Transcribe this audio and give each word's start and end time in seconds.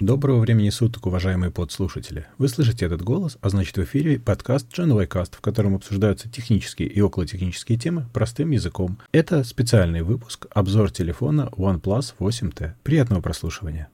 Доброго 0.00 0.38
времени 0.38 0.70
суток, 0.70 1.06
уважаемые 1.06 1.50
подслушатели. 1.50 2.28
Вы 2.38 2.46
слышите 2.46 2.86
этот 2.86 3.02
голос, 3.02 3.36
а 3.40 3.48
значит 3.48 3.76
в 3.76 3.82
эфире 3.82 4.20
подкаст 4.20 4.68
Gen 4.72 5.08
Cast, 5.08 5.34
в 5.36 5.40
котором 5.40 5.74
обсуждаются 5.74 6.30
технические 6.30 6.86
и 6.88 7.00
околотехнические 7.00 7.76
темы 7.76 8.06
простым 8.12 8.52
языком. 8.52 9.00
Это 9.10 9.42
специальный 9.42 10.02
выпуск, 10.02 10.46
обзор 10.52 10.92
телефона 10.92 11.48
OnePlus 11.50 12.14
8T. 12.16 12.74
Приятного 12.84 13.20
прослушивания. 13.20 13.88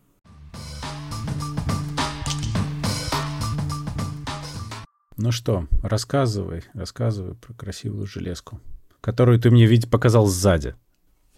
Ну 5.17 5.33
что, 5.33 5.67
рассказывай, 5.83 6.65
рассказывай 6.75 7.35
про 7.35 7.55
красивую 7.55 8.07
железку, 8.07 8.61
которую 9.01 9.41
ты 9.41 9.51
мне 9.51 9.65
ведь 9.65 9.91
показал 9.91 10.27
сзади. 10.27 10.75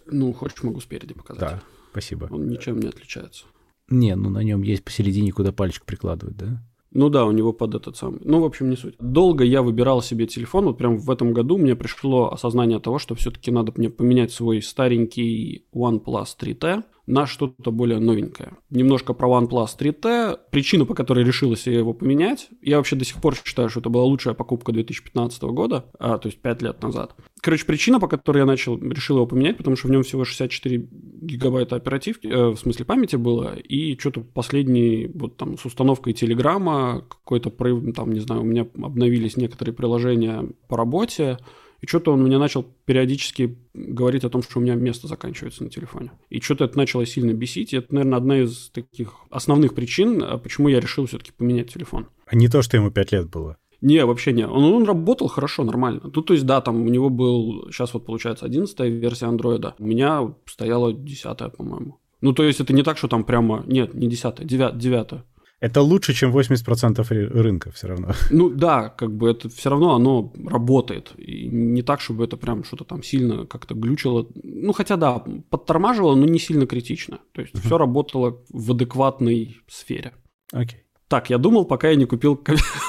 Ну, 0.07 0.33
хочешь, 0.33 0.61
могу 0.61 0.81
спереди 0.81 1.13
показать. 1.13 1.39
Да, 1.39 1.61
спасибо. 1.91 2.27
Он 2.29 2.49
ничем 2.49 2.81
не 2.81 2.89
отличается. 2.89 3.45
Не, 3.89 4.15
ну 4.15 4.29
на 4.29 4.43
нем 4.43 4.61
есть 4.61 4.83
посередине, 4.83 5.31
куда 5.31 5.51
пальчик 5.51 5.85
прикладывать, 5.85 6.37
да? 6.37 6.61
Ну 6.91 7.09
да, 7.09 7.25
у 7.25 7.31
него 7.31 7.53
под 7.53 7.75
этот 7.75 7.97
самый. 7.97 8.21
Ну, 8.23 8.39
в 8.39 8.45
общем, 8.45 8.69
не 8.69 8.75
суть. 8.75 8.95
Долго 8.99 9.43
я 9.43 9.61
выбирал 9.61 10.01
себе 10.01 10.25
телефон. 10.25 10.65
Вот 10.65 10.77
прям 10.77 10.97
в 10.97 11.11
этом 11.11 11.33
году 11.33 11.57
мне 11.57 11.75
пришло 11.75 12.31
осознание 12.31 12.79
того, 12.79 12.97
что 12.97 13.13
все-таки 13.13 13.51
надо 13.51 13.73
мне 13.75 13.89
поменять 13.89 14.31
свой 14.31 14.61
старенький 14.61 15.65
OnePlus 15.75 16.29
3T 16.39 16.83
на 17.05 17.25
что-то 17.25 17.71
более 17.71 17.99
новенькое. 17.99 18.53
Немножко 18.69 19.13
про 19.13 19.29
OnePlus 19.29 19.69
3T. 19.79 20.39
Причину, 20.51 20.85
по 20.85 20.93
которой 20.93 21.23
решилась 21.23 21.67
я 21.67 21.77
его 21.77 21.93
поменять, 21.93 22.49
я 22.61 22.77
вообще 22.77 22.95
до 22.95 23.05
сих 23.05 23.21
пор 23.21 23.35
считаю, 23.35 23.69
что 23.69 23.79
это 23.79 23.89
была 23.89 24.03
лучшая 24.03 24.33
покупка 24.33 24.71
2015 24.71 25.43
года, 25.43 25.85
а, 25.99 26.17
то 26.17 26.27
есть 26.27 26.41
5 26.41 26.61
лет 26.61 26.81
назад. 26.81 27.15
Короче, 27.41 27.65
причина, 27.65 27.99
по 27.99 28.07
которой 28.07 28.39
я 28.39 28.45
начал, 28.45 28.77
решил 28.77 29.17
его 29.17 29.25
поменять, 29.25 29.57
потому 29.57 29.75
что 29.75 29.87
в 29.87 29.91
нем 29.91 30.03
всего 30.03 30.25
64 30.25 30.89
гигабайта 31.21 31.75
оперативки, 31.75 32.27
э, 32.27 32.49
в 32.49 32.57
смысле 32.57 32.85
памяти 32.85 33.15
было, 33.15 33.55
и 33.55 33.97
что-то 33.97 34.21
последний, 34.21 35.09
вот 35.13 35.37
там 35.37 35.57
с 35.57 35.65
установкой 35.65 36.13
Телеграма, 36.13 37.05
какой-то, 37.09 37.49
там, 37.49 38.13
не 38.13 38.19
знаю, 38.19 38.41
у 38.41 38.45
меня 38.45 38.67
обновились 38.81 39.37
некоторые 39.37 39.73
приложения 39.73 40.49
по 40.67 40.77
работе, 40.77 41.37
и 41.81 41.87
что-то 41.87 42.11
он 42.11 42.23
мне 42.23 42.37
начал 42.37 42.63
периодически 42.85 43.57
говорить 43.73 44.23
о 44.23 44.29
том, 44.29 44.41
что 44.41 44.59
у 44.59 44.61
меня 44.61 44.75
место 44.75 45.07
заканчивается 45.07 45.63
на 45.63 45.69
телефоне. 45.69 46.11
И 46.29 46.39
что-то 46.39 46.65
это 46.65 46.77
начало 46.77 47.05
сильно 47.05 47.33
бесить. 47.33 47.73
И 47.73 47.77
это, 47.77 47.93
наверное, 47.93 48.17
одна 48.17 48.39
из 48.39 48.69
таких 48.69 49.13
основных 49.29 49.75
причин, 49.75 50.23
а 50.23 50.37
почему 50.39 50.69
я 50.69 50.79
решил 50.79 51.05
все-таки 51.05 51.31
поменять 51.31 51.71
телефон. 51.71 52.07
А 52.25 52.35
не 52.35 52.47
то, 52.47 52.63
что 52.63 52.77
ему 52.77 52.89
5 52.89 53.11
лет 53.11 53.29
было. 53.29 53.57
Не, 53.81 54.05
вообще 54.05 54.33
не. 54.33 54.47
Он, 54.47 54.63
он 54.63 54.83
работал 54.85 55.27
хорошо, 55.27 55.63
нормально. 55.63 55.99
Тут, 55.99 56.27
то 56.27 56.33
есть, 56.33 56.45
да, 56.45 56.61
там 56.61 56.81
у 56.81 56.89
него 56.89 57.09
был, 57.09 57.69
сейчас 57.71 57.93
вот 57.93 58.05
получается 58.05 58.45
11 58.45 58.79
версия 58.79 59.27
андроида. 59.27 59.75
У 59.79 59.85
меня 59.85 60.33
стояла 60.45 60.93
10 60.93 61.37
по-моему. 61.55 61.99
Ну, 62.21 62.33
то 62.33 62.43
есть, 62.43 62.59
это 62.59 62.73
не 62.73 62.83
так, 62.83 62.97
что 62.97 63.07
там 63.07 63.23
прямо... 63.23 63.63
Нет, 63.67 63.93
не 63.93 64.07
10 64.07 64.45
9 64.45 64.77
9 64.77 65.23
это 65.59 65.81
лучше, 65.81 66.13
чем 66.13 66.37
80% 66.37 67.03
рынка 67.41 67.71
все 67.71 67.87
равно. 67.87 68.09
Ну 68.31 68.49
да, 68.49 68.89
как 68.89 69.11
бы 69.11 69.31
это 69.31 69.49
все 69.49 69.69
равно 69.69 69.95
оно 69.95 70.31
работает. 70.45 71.13
И 71.17 71.47
не 71.47 71.81
так, 71.81 71.99
чтобы 71.99 72.25
это 72.25 72.37
прям 72.37 72.63
что-то 72.63 72.83
там 72.83 73.01
сильно 73.01 73.45
как-то 73.45 73.73
глючило. 73.73 74.27
Ну 74.43 74.73
хотя 74.73 74.97
да, 74.97 75.23
подтормаживало, 75.49 76.15
но 76.15 76.25
не 76.25 76.39
сильно 76.39 76.67
критично. 76.67 77.19
То 77.31 77.41
есть 77.41 77.59
все 77.59 77.77
работало 77.77 78.39
в 78.49 78.71
адекватной 78.71 79.57
сфере. 79.67 80.13
Окей. 80.53 80.83
Так, 81.07 81.29
я 81.29 81.37
думал, 81.37 81.65
пока 81.65 81.89
я 81.89 81.95
не 81.95 82.05
купил 82.05 82.35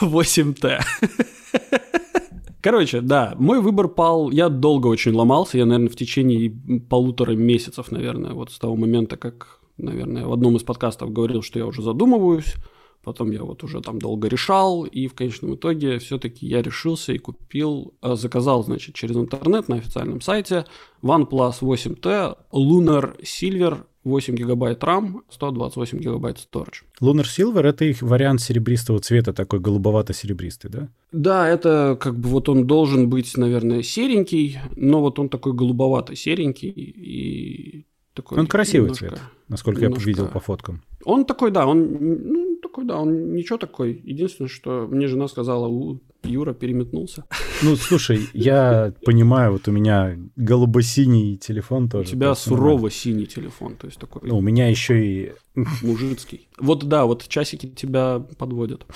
8T. 0.02 0.80
Короче, 2.60 3.00
да, 3.00 3.34
мой 3.38 3.60
выбор 3.60 3.88
пал. 3.88 4.30
Я 4.30 4.48
долго 4.48 4.88
очень 4.88 5.12
ломался. 5.12 5.58
Я, 5.58 5.66
наверное, 5.66 5.90
в 5.90 5.96
течение 5.96 6.50
полутора 6.90 7.32
месяцев, 7.32 7.92
наверное, 7.92 8.32
вот 8.32 8.50
с 8.50 8.58
того 8.58 8.74
момента, 8.74 9.16
как 9.16 9.58
наверное, 9.78 10.26
в 10.26 10.32
одном 10.32 10.56
из 10.56 10.62
подкастов 10.62 11.12
говорил, 11.12 11.42
что 11.42 11.58
я 11.58 11.66
уже 11.66 11.82
задумываюсь, 11.82 12.54
потом 13.02 13.30
я 13.30 13.42
вот 13.42 13.62
уже 13.64 13.80
там 13.80 13.98
долго 13.98 14.28
решал, 14.28 14.84
и 14.84 15.06
в 15.06 15.14
конечном 15.14 15.54
итоге 15.54 15.98
все-таки 15.98 16.46
я 16.46 16.60
решился 16.60 17.12
и 17.12 17.18
купил, 17.18 17.94
э, 18.02 18.16
заказал, 18.16 18.64
значит, 18.64 18.94
через 18.94 19.16
интернет 19.16 19.68
на 19.68 19.76
официальном 19.76 20.20
сайте 20.20 20.66
OnePlus 21.02 21.60
8T 21.60 22.36
Lunar 22.52 23.20
Silver 23.22 23.84
8 24.08 24.34
гигабайт 24.34 24.82
RAM, 24.82 25.22
128 25.30 25.98
гигабайт 25.98 26.36
storage. 26.36 26.82
Lunar 27.00 27.24
Silver— 27.24 27.62
это 27.66 27.84
их 27.84 28.02
вариант 28.02 28.40
серебристого 28.40 28.98
цвета, 29.00 29.32
такой 29.32 29.60
голубовато-серебристый, 29.60 30.70
да? 30.70 30.88
Да, 31.12 31.48
это 31.48 31.96
как 32.00 32.18
бы 32.18 32.28
вот 32.28 32.48
он 32.48 32.66
должен 32.66 33.08
быть, 33.08 33.36
наверное, 33.36 33.82
серенький, 33.82 34.58
но 34.76 35.00
вот 35.00 35.18
он 35.18 35.28
такой 35.28 35.52
голубовато-серенький, 35.52 36.68
и 36.70 37.86
такой. 38.14 38.38
Он 38.38 38.46
красивый 38.46 38.86
немножко, 38.86 39.08
цвет, 39.08 39.20
насколько 39.48 39.80
немножко... 39.82 40.02
я 40.02 40.06
видел 40.06 40.28
по 40.28 40.40
фоткам. 40.40 40.82
Он 41.04 41.24
такой, 41.24 41.50
да, 41.50 41.66
он 41.66 41.98
ну, 42.00 42.47
такой, 42.78 42.84
да, 42.86 43.00
он 43.00 43.32
ничего 43.32 43.58
такой. 43.58 44.00
Единственное, 44.04 44.48
что 44.48 44.86
мне 44.88 45.08
жена 45.08 45.28
сказала, 45.28 45.66
у 45.66 46.00
Юра 46.24 46.52
переметнулся. 46.52 47.24
Ну, 47.62 47.76
слушай, 47.76 48.28
я 48.32 48.92
понимаю, 49.04 49.52
вот 49.52 49.68
у 49.68 49.72
меня 49.72 50.16
голубо-синий 50.36 51.36
телефон 51.38 51.88
тоже. 51.88 52.08
У 52.08 52.12
тебя 52.12 52.34
сурово-синий 52.34 53.26
телефон, 53.26 53.76
то 53.76 53.86
есть 53.86 53.98
такой. 53.98 54.22
Ну, 54.24 54.38
у 54.38 54.40
меня 54.40 54.68
еще 54.68 55.04
и 55.04 55.32
мужицкий. 55.82 56.48
Вот 56.58 56.84
да, 56.84 57.04
вот 57.04 57.26
часики 57.28 57.68
тебя 57.68 58.20
подводят. 58.38 58.86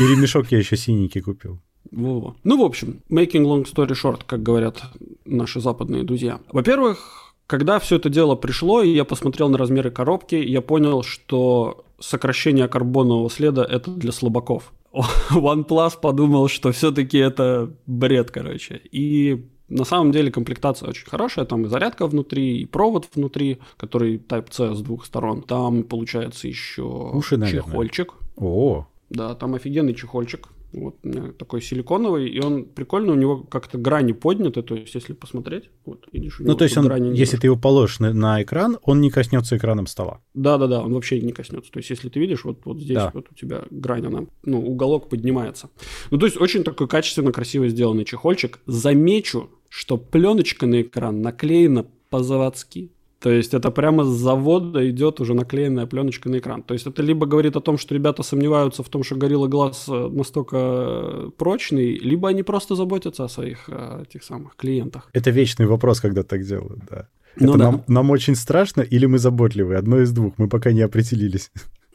И 0.00 0.02
ремешок 0.02 0.50
я 0.50 0.58
еще 0.58 0.76
синенький 0.76 1.20
купил. 1.20 1.60
Вова. 1.92 2.36
Ну, 2.42 2.60
в 2.60 2.64
общем, 2.64 3.02
making 3.10 3.44
long 3.44 3.64
story 3.64 3.92
short, 3.92 4.22
как 4.26 4.42
говорят 4.42 4.82
наши 5.24 5.60
западные 5.60 6.02
друзья. 6.02 6.40
Во-первых, 6.50 7.25
когда 7.46 7.78
все 7.78 7.96
это 7.96 8.08
дело 8.08 8.34
пришло, 8.34 8.82
и 8.82 8.90
я 8.90 9.04
посмотрел 9.04 9.48
на 9.48 9.58
размеры 9.58 9.90
коробки, 9.90 10.34
я 10.34 10.60
понял, 10.60 11.02
что 11.02 11.84
сокращение 11.98 12.68
карбонового 12.68 13.30
следа– 13.30 13.64
это 13.68 13.90
для 13.90 14.12
слабаков. 14.12 14.72
OnePlus 15.30 16.00
подумал, 16.00 16.48
что 16.48 16.72
все-таки 16.72 17.18
это 17.18 17.70
бред, 17.86 18.30
короче. 18.30 18.80
И 18.90 19.46
на 19.68 19.84
самом 19.84 20.12
деле 20.12 20.30
комплектация 20.30 20.88
очень 20.88 21.06
хорошая, 21.06 21.44
там 21.44 21.64
и 21.64 21.68
зарядка 21.68 22.06
внутри, 22.06 22.58
и 22.60 22.66
провод 22.66 23.08
внутри, 23.14 23.58
который 23.76 24.18
Type-C 24.18 24.74
с 24.74 24.80
двух 24.80 25.04
сторон. 25.04 25.42
Там 25.42 25.82
получается 25.82 26.48
еще 26.48 26.82
Уши, 26.82 27.38
чехольчик. 27.50 28.14
О, 28.36 28.86
да, 29.10 29.34
там 29.34 29.54
офигенный 29.54 29.94
чехольчик. 29.94 30.48
Вот 30.76 30.96
у 31.02 31.08
меня 31.08 31.32
такой 31.32 31.62
силиконовый, 31.62 32.28
и 32.28 32.38
он 32.38 32.66
прикольно, 32.66 33.12
у 33.12 33.16
него 33.16 33.38
как-то 33.38 33.78
грани 33.78 34.12
подняты, 34.12 34.62
то 34.62 34.74
есть 34.74 34.94
если 34.94 35.14
посмотреть, 35.14 35.70
вот 35.86 36.06
видишь, 36.12 36.36
ну 36.40 36.54
то 36.54 36.64
есть 36.64 36.76
он, 36.76 37.12
если 37.14 37.38
ты 37.38 37.46
его 37.46 37.56
положишь 37.56 37.98
на, 37.98 38.12
на 38.12 38.42
экран, 38.42 38.78
он 38.82 39.00
не 39.00 39.10
коснется 39.10 39.56
экраном 39.56 39.86
стола. 39.86 40.20
Да, 40.34 40.58
да, 40.58 40.66
да, 40.66 40.82
он 40.82 40.92
вообще 40.92 41.20
не 41.20 41.32
коснется. 41.32 41.72
То 41.72 41.78
есть 41.78 41.88
если 41.88 42.10
ты 42.10 42.20
видишь, 42.20 42.44
вот 42.44 42.60
вот 42.66 42.78
здесь 42.78 42.96
да. 42.96 43.10
вот 43.14 43.28
у 43.30 43.34
тебя 43.34 43.64
грань, 43.70 44.06
она, 44.06 44.26
ну 44.44 44.60
уголок 44.60 45.08
поднимается. 45.08 45.70
Ну 46.10 46.18
то 46.18 46.26
есть 46.26 46.38
очень 46.38 46.62
такой 46.62 46.88
качественно 46.88 47.32
красиво 47.32 47.68
сделанный 47.68 48.04
чехольчик. 48.04 48.60
Замечу, 48.66 49.48
что 49.70 49.96
пленочка 49.96 50.66
на 50.66 50.82
экран 50.82 51.22
наклеена 51.22 51.86
по-заводски. 52.10 52.92
То 53.20 53.30
есть 53.30 53.54
это 53.54 53.70
прямо 53.70 54.04
с 54.04 54.08
завода 54.08 54.88
идет 54.90 55.20
уже 55.20 55.34
наклеенная 55.34 55.86
пленочка 55.86 56.28
на 56.28 56.38
экран. 56.38 56.62
То 56.62 56.74
есть 56.74 56.86
это 56.86 57.02
либо 57.02 57.26
говорит 57.26 57.56
о 57.56 57.60
том, 57.60 57.78
что 57.78 57.94
ребята 57.94 58.22
сомневаются 58.22 58.82
в 58.82 58.88
том, 58.88 59.04
что 59.04 59.14
Gorilla 59.14 59.48
Glass 59.48 59.88
э, 59.88 60.10
настолько 60.10 60.56
э, 60.56 61.30
прочный, 61.36 61.98
либо 61.98 62.28
они 62.28 62.42
просто 62.42 62.74
заботятся 62.74 63.24
о 63.24 63.28
своих 63.28 63.68
э, 63.68 64.02
этих 64.02 64.22
самых 64.22 64.56
клиентах. 64.56 65.08
Это 65.14 65.30
вечный 65.30 65.66
вопрос, 65.66 66.00
когда 66.00 66.22
так 66.22 66.42
делают, 66.42 66.80
да. 66.90 67.08
Ну, 67.38 67.50
это 67.50 67.58
да. 67.58 67.64
нам, 67.64 67.84
нам 67.86 68.10
очень 68.10 68.34
страшно 68.34 68.82
или 68.82 69.06
мы 69.06 69.18
заботливы? 69.18 69.76
Одно 69.76 70.00
из 70.00 70.12
двух, 70.12 70.34
мы 70.38 70.48
пока 70.48 70.72
не 70.72 70.82
определились. 70.82 71.50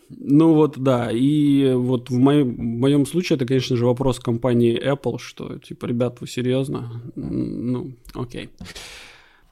Ну 0.09 0.53
вот, 0.53 0.77
да, 0.77 1.09
и 1.11 1.73
вот 1.73 2.09
в 2.09 2.17
моем, 2.17 2.55
в 2.55 2.59
моем 2.59 3.05
случае 3.05 3.37
это, 3.37 3.45
конечно 3.45 3.77
же, 3.77 3.85
вопрос 3.85 4.19
компании 4.19 4.77
Apple, 4.77 5.17
что, 5.19 5.57
типа, 5.57 5.85
ребят, 5.85 6.17
вы 6.19 6.27
серьезно? 6.27 7.01
Ну, 7.15 7.93
окей. 8.13 8.49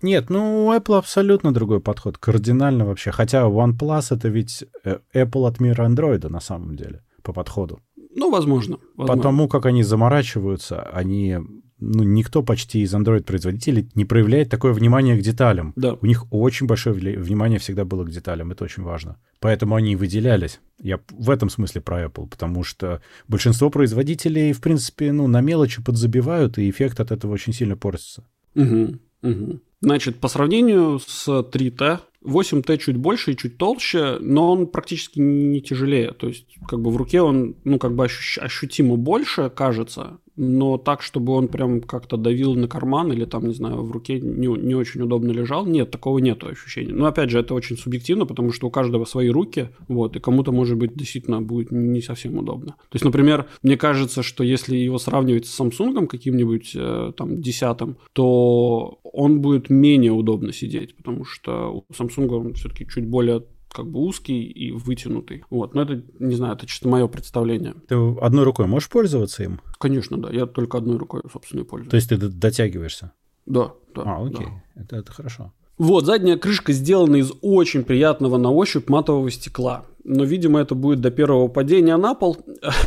Нет, 0.02 0.30
ну 0.30 0.68
у 0.68 0.74
Apple 0.74 0.98
абсолютно 0.98 1.54
другой 1.54 1.82
подход, 1.82 2.18
кардинально 2.18 2.86
вообще. 2.86 3.12
Хотя 3.12 3.44
OnePlus 3.44 4.16
это 4.16 4.30
ведь 4.30 4.66
э, 4.84 5.00
Apple 5.14 5.48
от 5.48 5.60
мира 5.60 5.88
Android 5.88 6.28
на 6.30 6.40
самом 6.40 6.76
деле, 6.76 7.04
по 7.22 7.34
подходу. 7.34 7.80
Ну, 8.16 8.32
возможно. 8.32 8.78
возможно. 8.96 9.22
Потому 9.22 9.48
как 9.48 9.66
они 9.66 9.84
заморачиваются, 9.84 10.82
они 10.82 11.38
ну, 11.80 12.04
никто 12.04 12.44
почти 12.44 12.82
из 12.82 12.94
Android-производителей 12.94 13.90
не 13.96 14.06
проявляет 14.06 14.50
такое 14.50 14.74
внимание 14.74 15.18
к 15.18 15.22
деталям. 15.22 15.74
Да. 15.76 15.94
У 16.02 16.06
них 16.06 16.26
очень 16.32 16.68
большое 16.68 16.94
внимание 16.94 17.60
всегда 17.60 17.86
было 17.86 18.04
к 18.04 18.12
деталям, 18.12 18.52
это 18.52 18.66
очень 18.66 18.84
важно. 18.84 19.18
Поэтому 19.40 19.76
они 19.76 19.94
и 19.94 19.96
выделялись. 19.96 20.60
Я 20.82 21.00
в 21.10 21.30
этом 21.30 21.50
смысле 21.50 21.82
про 21.82 22.06
Apple, 22.06 22.28
потому 22.28 22.64
что 22.64 23.02
большинство 23.28 23.70
производителей, 23.70 24.52
в 24.52 24.62
принципе, 24.62 25.12
ну, 25.12 25.28
на 25.28 25.42
мелочи 25.42 25.82
подзабивают, 25.82 26.58
и 26.58 26.70
эффект 26.70 27.00
от 27.00 27.12
этого 27.12 27.32
очень 27.32 27.54
сильно 27.54 27.78
портится. 27.78 28.26
Угу, 28.56 29.00
угу. 29.24 29.60
Значит, 29.82 30.20
по 30.20 30.28
сравнению 30.28 31.00
с 31.00 31.28
3T, 31.28 32.00
8T 32.24 32.78
чуть 32.80 32.98
больше 32.98 33.32
и 33.32 33.38
чуть 33.38 33.58
толще, 33.58 34.18
но 34.20 34.52
он 34.52 34.68
практически 34.68 35.20
не 35.20 35.62
тяжелее. 35.62 36.12
То 36.12 36.28
есть, 36.28 36.58
как 36.68 36.82
бы 36.82 36.92
в 36.92 36.98
руке 36.98 37.22
он, 37.22 37.56
ну, 37.64 37.80
как 37.80 37.96
бы 37.96 38.06
ощу- 38.06 38.42
ощутимо 38.42 38.98
больше, 38.98 39.50
кажется, 39.50 40.20
но 40.40 40.78
так, 40.78 41.02
чтобы 41.02 41.34
он 41.34 41.50
прям 41.50 41.82
как-то 41.82 42.16
давил 42.16 42.56
на 42.56 42.70
карман 42.70 43.12
или 43.12 43.26
там, 43.26 43.46
не 43.46 43.54
знаю, 43.54 43.84
в 43.84 43.92
руке 43.92 44.22
не, 44.22 44.48
не 44.48 44.74
очень 44.74 45.02
удобно 45.02 45.32
лежал, 45.32 45.66
нет, 45.66 45.92
такого 45.92 46.20
нету 46.20 46.48
ощущения. 46.48 46.94
Но 46.94 47.08
опять 47.08 47.30
же, 47.30 47.40
это 47.40 47.54
очень 47.54 47.78
субъективно, 47.78 48.26
потому 48.26 48.54
что 48.54 48.68
у 48.68 48.72
каждого 48.72 49.04
свои 49.04 49.30
руки, 49.30 49.70
вот, 49.90 50.16
и 50.16 50.20
кому-то, 50.22 50.54
может 50.54 50.78
быть, 50.78 50.96
действительно 50.96 51.42
будет 51.42 51.72
не 51.72 52.02
совсем 52.02 52.38
удобно. 52.38 52.76
То 52.90 52.96
есть, 52.96 53.04
например, 53.04 53.48
мне 53.64 53.76
кажется, 53.76 54.24
что 54.24 54.46
если 54.46 54.78
его 54.78 54.98
сравнивать 54.98 55.46
с 55.46 55.60
Samsung 55.60 56.08
каким-нибудь, 56.08 56.72
э, 56.74 57.12
там, 57.18 57.42
десятым, 57.42 57.98
то 58.14 59.00
он 59.04 59.42
будет 59.42 59.70
менее 59.70 60.14
удобно 60.14 60.54
сидеть, 60.54 60.96
потому 60.96 61.26
что 61.26 61.84
у 61.90 61.94
Samsung 61.94 62.30
он 62.30 62.54
все-таки 62.54 62.88
чуть 62.88 63.08
более 63.08 63.44
как 63.72 63.88
бы 63.88 64.00
узкий 64.00 64.44
и 64.44 64.72
вытянутый. 64.72 65.44
Вот, 65.50 65.74
но 65.74 65.84
это, 65.84 66.04
не 66.20 66.36
знаю, 66.36 66.56
это 66.56 66.66
чисто 66.66 66.88
мое 66.88 67.08
представление. 67.08 67.76
Ты 67.88 67.96
одной 68.22 68.44
рукой 68.44 68.68
можешь 68.68 68.90
пользоваться 68.90 69.44
им? 69.44 69.62
Конечно, 69.80 70.18
да. 70.18 70.30
Я 70.32 70.46
только 70.46 70.78
одной 70.78 70.98
рукой, 70.98 71.22
собственно, 71.32 71.62
и 71.62 71.64
пользуюсь. 71.64 71.92
То 71.92 71.96
есть 71.96 72.10
ты 72.10 72.18
дотягиваешься? 72.18 73.14
Да, 73.46 73.74
да. 73.96 74.04
А, 74.06 74.26
окей. 74.26 74.48
Да. 74.76 74.82
Это, 74.82 74.96
это 74.98 75.12
хорошо. 75.12 75.54
Вот, 75.78 76.06
задняя 76.06 76.38
крышка 76.38 76.74
сделана 76.74 77.16
из 77.16 77.32
очень 77.42 77.84
приятного 77.84 78.38
на 78.38 78.52
ощупь 78.52 78.90
матового 78.90 79.32
стекла. 79.32 79.86
Но, 80.04 80.26
видимо, 80.26 80.60
это 80.60 80.76
будет 80.76 81.00
до 81.00 81.10
первого 81.10 81.48
падения 81.48 81.98
на 81.98 82.14
пол. 82.14 82.38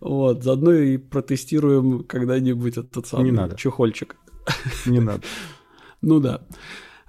Вот, 0.00 0.42
заодно 0.42 0.72
и 0.72 0.96
протестируем 0.96 2.04
когда-нибудь 2.04 2.78
этот 2.78 3.06
самый 3.06 3.54
чехольчик. 3.56 4.16
Не 4.86 4.98
надо. 5.00 5.22
Ну 6.02 6.20
да. 6.20 6.40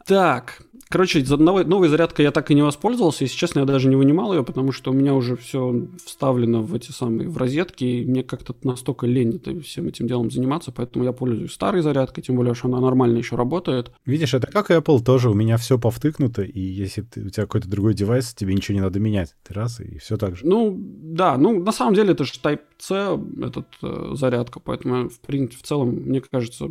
Так, 0.05 0.63
Короче, 0.91 1.23
новой, 1.37 1.63
новой 1.63 1.87
зарядкой 1.87 2.25
я 2.25 2.31
так 2.31 2.51
и 2.51 2.53
не 2.53 2.63
воспользовался. 2.63 3.23
Если 3.23 3.37
честно, 3.37 3.59
я 3.59 3.65
даже 3.65 3.87
не 3.87 3.95
вынимал 3.95 4.33
ее, 4.33 4.43
потому 4.43 4.73
что 4.73 4.91
у 4.91 4.93
меня 4.93 5.13
уже 5.13 5.37
все 5.37 5.87
вставлено 6.05 6.61
в 6.63 6.75
эти 6.75 6.91
самые 6.91 7.29
в 7.29 7.37
розетки, 7.37 7.85
и 7.85 8.05
мне 8.05 8.23
как-то 8.23 8.53
настолько 8.63 9.07
лень 9.07 9.37
это, 9.37 9.57
всем 9.61 9.87
этим 9.87 10.07
делом 10.07 10.29
заниматься, 10.29 10.73
поэтому 10.73 11.05
я 11.05 11.13
пользуюсь 11.13 11.53
старой 11.53 11.81
зарядкой, 11.81 12.25
тем 12.25 12.35
более, 12.35 12.55
что 12.55 12.67
она 12.67 12.81
нормально 12.81 13.17
еще 13.17 13.37
работает. 13.37 13.93
Видишь, 14.05 14.33
это 14.33 14.47
как 14.47 14.69
Apple 14.69 15.01
тоже, 15.01 15.29
у 15.29 15.33
меня 15.33 15.55
все 15.55 15.79
повтыкнуто, 15.79 16.41
и 16.41 16.59
если 16.59 17.03
ты, 17.03 17.21
у 17.21 17.29
тебя 17.29 17.43
какой-то 17.43 17.69
другой 17.69 17.93
девайс, 17.93 18.33
тебе 18.33 18.53
ничего 18.53 18.75
не 18.75 18.81
надо 18.81 18.99
менять. 18.99 19.33
Ты 19.43 19.53
раз, 19.53 19.79
и 19.79 19.97
все 19.97 20.17
так 20.17 20.35
же. 20.35 20.45
Ну, 20.45 20.75
да, 20.77 21.37
ну, 21.37 21.63
на 21.63 21.71
самом 21.71 21.93
деле 21.93 22.11
это 22.11 22.25
же 22.25 22.33
Type-C, 22.33 23.17
этот, 23.43 23.67
э, 23.81 24.11
зарядка, 24.15 24.59
поэтому, 24.59 25.07
в 25.07 25.21
принципе, 25.21 25.63
в 25.63 25.65
целом, 25.65 25.91
мне 25.91 26.19
кажется, 26.19 26.67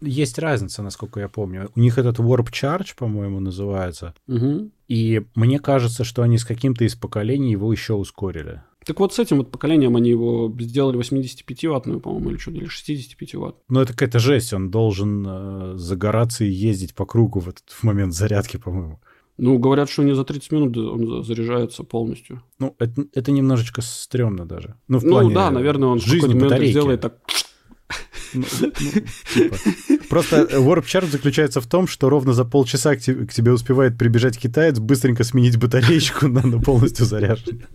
есть 0.00 0.38
разница, 0.38 0.82
насколько 0.82 1.20
я 1.20 1.28
помню. 1.28 1.70
У 1.74 1.80
них 1.80 1.98
этот 1.98 2.18
Warp 2.18 2.50
Charge, 2.50 2.94
по-моему, 2.96 3.40
называется. 3.40 4.14
Угу. 4.26 4.70
И 4.88 5.22
мне 5.34 5.58
кажется, 5.58 6.04
что 6.04 6.22
они 6.22 6.38
с 6.38 6.44
каким-то 6.44 6.84
из 6.84 6.94
поколений 6.94 7.52
его 7.52 7.72
еще 7.72 7.94
ускорили. 7.94 8.62
Так 8.84 9.00
вот 9.00 9.12
с 9.12 9.18
этим 9.18 9.38
вот 9.38 9.50
поколением 9.50 9.96
они 9.96 10.10
его 10.10 10.54
сделали 10.58 10.98
85-ваттную, 10.98 12.00
по-моему, 12.00 12.30
или 12.30 12.38
что, 12.38 12.50
или 12.52 12.64
65 12.64 13.34
ватт. 13.34 13.56
Ну, 13.68 13.80
это 13.80 13.92
какая-то 13.92 14.18
жесть. 14.18 14.54
Он 14.54 14.70
должен 14.70 15.26
э, 15.28 15.72
загораться 15.76 16.44
и 16.44 16.50
ездить 16.50 16.94
по 16.94 17.04
кругу 17.04 17.40
в 17.40 17.48
этот 17.50 17.68
в 17.68 17.82
момент 17.82 18.14
зарядки, 18.14 18.56
по-моему. 18.56 18.98
Ну, 19.36 19.58
говорят, 19.58 19.88
что 19.88 20.02
не 20.02 20.14
за 20.14 20.24
30 20.24 20.52
минут 20.52 20.76
он 20.76 21.22
заряжается 21.22 21.84
полностью. 21.84 22.42
Ну, 22.58 22.74
это, 22.78 23.04
это 23.12 23.30
немножечко 23.30 23.82
стрёмно 23.82 24.46
даже. 24.46 24.76
Ну, 24.88 24.98
в 24.98 25.04
ну 25.04 25.10
плане 25.10 25.34
да, 25.34 25.50
наверное, 25.50 25.88
он 25.90 26.00
в 26.00 26.04
жизни 26.04 26.26
какой-то 26.26 26.44
момент 26.46 26.70
сделает 26.70 27.00
так... 27.02 27.18
Ну, 28.34 28.44
ну, 28.60 28.72
типа. 29.34 29.56
Просто 30.08 30.42
Warp 30.52 30.84
Charge 30.84 31.10
заключается 31.10 31.60
в 31.60 31.66
том, 31.66 31.86
что 31.86 32.08
ровно 32.08 32.32
за 32.32 32.44
полчаса 32.44 32.96
к, 32.96 33.00
те- 33.00 33.14
к 33.14 33.32
тебе 33.32 33.52
успевает 33.52 33.98
прибежать 33.98 34.38
китаец, 34.38 34.78
быстренько 34.78 35.24
сменить 35.24 35.56
батареечку 35.58 36.28
на 36.28 36.60
полностью 36.60 37.06
заряженную. 37.06 37.66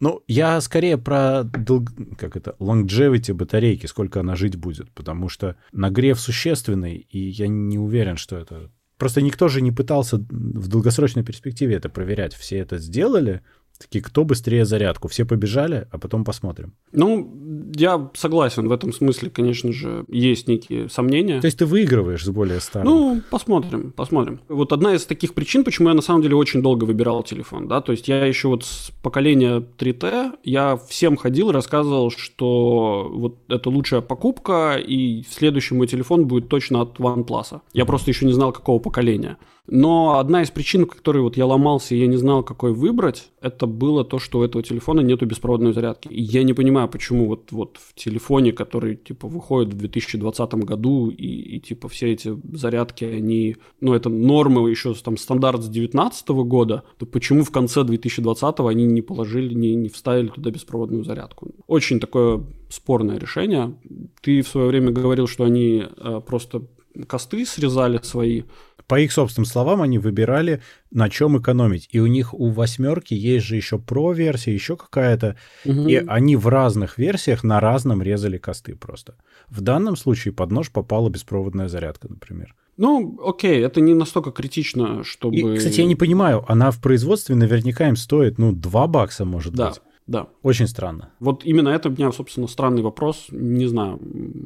Ну, 0.00 0.20
я 0.26 0.60
скорее 0.60 0.98
про 0.98 1.44
долг... 1.44 1.90
как 2.18 2.36
это, 2.36 2.56
longevity 2.58 3.32
батарейки, 3.34 3.86
сколько 3.86 4.18
она 4.18 4.34
жить 4.34 4.56
будет, 4.56 4.90
потому 4.90 5.28
что 5.28 5.54
нагрев 5.70 6.18
существенный, 6.18 6.96
и 6.96 7.18
я 7.18 7.46
не 7.46 7.78
уверен, 7.78 8.16
что 8.16 8.36
это... 8.36 8.72
Просто 8.98 9.22
никто 9.22 9.46
же 9.46 9.60
не 9.60 9.70
пытался 9.70 10.16
в 10.16 10.66
долгосрочной 10.66 11.22
перспективе 11.22 11.76
это 11.76 11.88
проверять. 11.88 12.34
Все 12.34 12.58
это 12.58 12.78
сделали, 12.78 13.42
такие, 13.78 14.02
кто 14.02 14.24
быстрее 14.24 14.64
зарядку. 14.64 15.08
Все 15.08 15.24
побежали, 15.24 15.86
а 15.90 15.98
потом 15.98 16.24
посмотрим. 16.24 16.74
Ну, 16.92 17.32
я 17.74 18.10
согласен, 18.14 18.68
в 18.68 18.72
этом 18.72 18.92
смысле, 18.92 19.30
конечно 19.30 19.72
же, 19.72 20.04
есть 20.08 20.48
некие 20.48 20.88
сомнения. 20.88 21.40
То 21.40 21.46
есть 21.46 21.58
ты 21.58 21.66
выигрываешь 21.66 22.24
с 22.24 22.28
более 22.28 22.60
старым. 22.60 22.88
Ну, 22.88 23.22
посмотрим, 23.30 23.92
посмотрим. 23.92 24.40
Вот 24.48 24.72
одна 24.72 24.94
из 24.94 25.04
таких 25.04 25.34
причин, 25.34 25.64
почему 25.64 25.88
я 25.88 25.94
на 25.94 26.02
самом 26.02 26.22
деле 26.22 26.36
очень 26.36 26.62
долго 26.62 26.84
выбирал 26.84 27.22
телефон, 27.22 27.68
да, 27.68 27.80
то 27.80 27.92
есть 27.92 28.08
я 28.08 28.24
еще 28.24 28.48
вот 28.48 28.64
с 28.64 28.90
поколения 29.02 29.62
3T, 29.78 30.38
я 30.44 30.76
всем 30.88 31.16
ходил 31.16 31.50
и 31.50 31.52
рассказывал, 31.52 32.10
что 32.10 33.10
вот 33.12 33.38
это 33.48 33.70
лучшая 33.70 34.00
покупка, 34.00 34.76
и 34.76 35.24
следующий 35.28 35.74
мой 35.74 35.86
телефон 35.86 36.26
будет 36.26 36.48
точно 36.48 36.82
от 36.82 36.98
OnePlus. 36.98 37.60
Я 37.72 37.84
просто 37.84 38.10
еще 38.10 38.26
не 38.26 38.32
знал, 38.32 38.52
какого 38.52 38.78
поколения. 38.78 39.36
Но 39.68 40.18
одна 40.18 40.42
из 40.42 40.50
причин, 40.50 40.86
по 40.86 40.96
которой 40.96 41.22
вот 41.22 41.36
я 41.36 41.46
ломался 41.46 41.94
и 41.94 41.98
я 41.98 42.08
не 42.08 42.16
знал, 42.16 42.42
какой 42.42 42.72
выбрать, 42.72 43.30
это 43.40 43.66
было 43.66 44.04
то, 44.04 44.18
что 44.18 44.40
у 44.40 44.42
этого 44.42 44.62
телефона 44.64 45.00
нету 45.00 45.24
беспроводной 45.24 45.72
зарядки. 45.72 46.08
И 46.08 46.20
я 46.20 46.42
не 46.42 46.52
понимаю, 46.52 46.88
почему 46.88 47.26
вот, 47.26 47.52
вот 47.52 47.78
в 47.78 47.94
телефоне, 47.94 48.52
который 48.52 48.96
типа 48.96 49.28
выходит 49.28 49.72
в 49.72 49.76
2020 49.76 50.54
году, 50.54 51.10
и, 51.10 51.26
и 51.26 51.60
типа 51.60 51.88
все 51.88 52.12
эти 52.12 52.36
зарядки, 52.52 53.04
они, 53.04 53.56
ну 53.80 53.94
это 53.94 54.08
нормы 54.08 54.68
еще 54.68 54.94
там 54.94 55.16
стандарт 55.16 55.62
с 55.62 55.68
2019 55.68 56.28
года, 56.28 56.82
то 56.98 57.06
почему 57.06 57.44
в 57.44 57.52
конце 57.52 57.84
2020 57.84 58.60
они 58.60 58.84
не 58.84 59.00
положили, 59.00 59.54
не, 59.54 59.76
не 59.76 59.88
вставили 59.88 60.28
туда 60.28 60.50
беспроводную 60.50 61.04
зарядку? 61.04 61.52
Очень 61.68 62.00
такое 62.00 62.44
спорное 62.68 63.18
решение. 63.18 63.76
Ты 64.22 64.42
в 64.42 64.48
свое 64.48 64.66
время 64.66 64.90
говорил, 64.90 65.28
что 65.28 65.44
они 65.44 65.84
э, 65.84 66.20
просто 66.26 66.62
косты 67.06 67.46
срезали 67.46 68.00
свои, 68.02 68.42
По 68.86 69.00
их 69.00 69.12
собственным 69.12 69.46
словам, 69.46 69.82
они 69.82 69.98
выбирали, 69.98 70.60
на 70.90 71.08
чем 71.08 71.38
экономить. 71.38 71.88
И 71.90 72.00
у 72.00 72.06
них 72.06 72.34
у 72.34 72.50
восьмерки 72.50 73.14
есть 73.14 73.46
же 73.46 73.56
еще 73.56 73.78
про-версия, 73.78 74.52
еще 74.52 74.76
какая-то. 74.76 75.36
Мгм. 75.64 75.88
И 75.88 75.94
они 75.96 76.36
в 76.36 76.48
разных 76.48 76.98
версиях 76.98 77.44
на 77.44 77.60
разном 77.60 78.02
резали 78.02 78.38
косты 78.38 78.74
просто. 78.74 79.14
В 79.48 79.60
данном 79.60 79.96
случае 79.96 80.32
под 80.32 80.50
нож 80.50 80.70
попала 80.70 81.08
беспроводная 81.08 81.68
зарядка, 81.68 82.08
например. 82.08 82.54
Ну, 82.76 83.20
окей, 83.24 83.62
это 83.62 83.80
не 83.80 83.94
настолько 83.94 84.30
критично, 84.30 85.04
чтобы... 85.04 85.36
И, 85.36 85.56
кстати, 85.56 85.80
я 85.80 85.86
не 85.86 85.94
понимаю, 85.94 86.44
она 86.48 86.70
в 86.70 86.80
производстве 86.80 87.34
наверняка 87.34 87.88
им 87.88 87.96
стоит, 87.96 88.38
ну, 88.38 88.52
2 88.52 88.86
бакса, 88.86 89.24
может 89.24 89.52
Да, 89.54 89.68
быть. 89.68 89.80
Да. 90.06 90.26
Очень 90.42 90.66
странно. 90.66 91.10
Вот 91.20 91.44
именно 91.44 91.68
это 91.68 91.88
у 91.88 91.92
меня, 91.92 92.10
собственно, 92.12 92.46
странный 92.48 92.82
вопрос. 92.82 93.26
Не 93.30 93.66
знаю, 93.66 94.00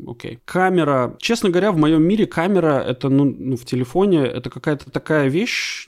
окей. 0.06 0.38
Камера. 0.44 1.16
Честно 1.18 1.50
говоря, 1.50 1.72
в 1.72 1.78
моем 1.78 2.02
мире 2.02 2.26
камера 2.26 2.78
это, 2.80 3.08
ну, 3.08 3.24
ну, 3.24 3.56
в 3.56 3.64
телефоне, 3.64 4.24
это 4.26 4.50
какая-то 4.50 4.90
такая 4.90 5.28
вещь, 5.28 5.86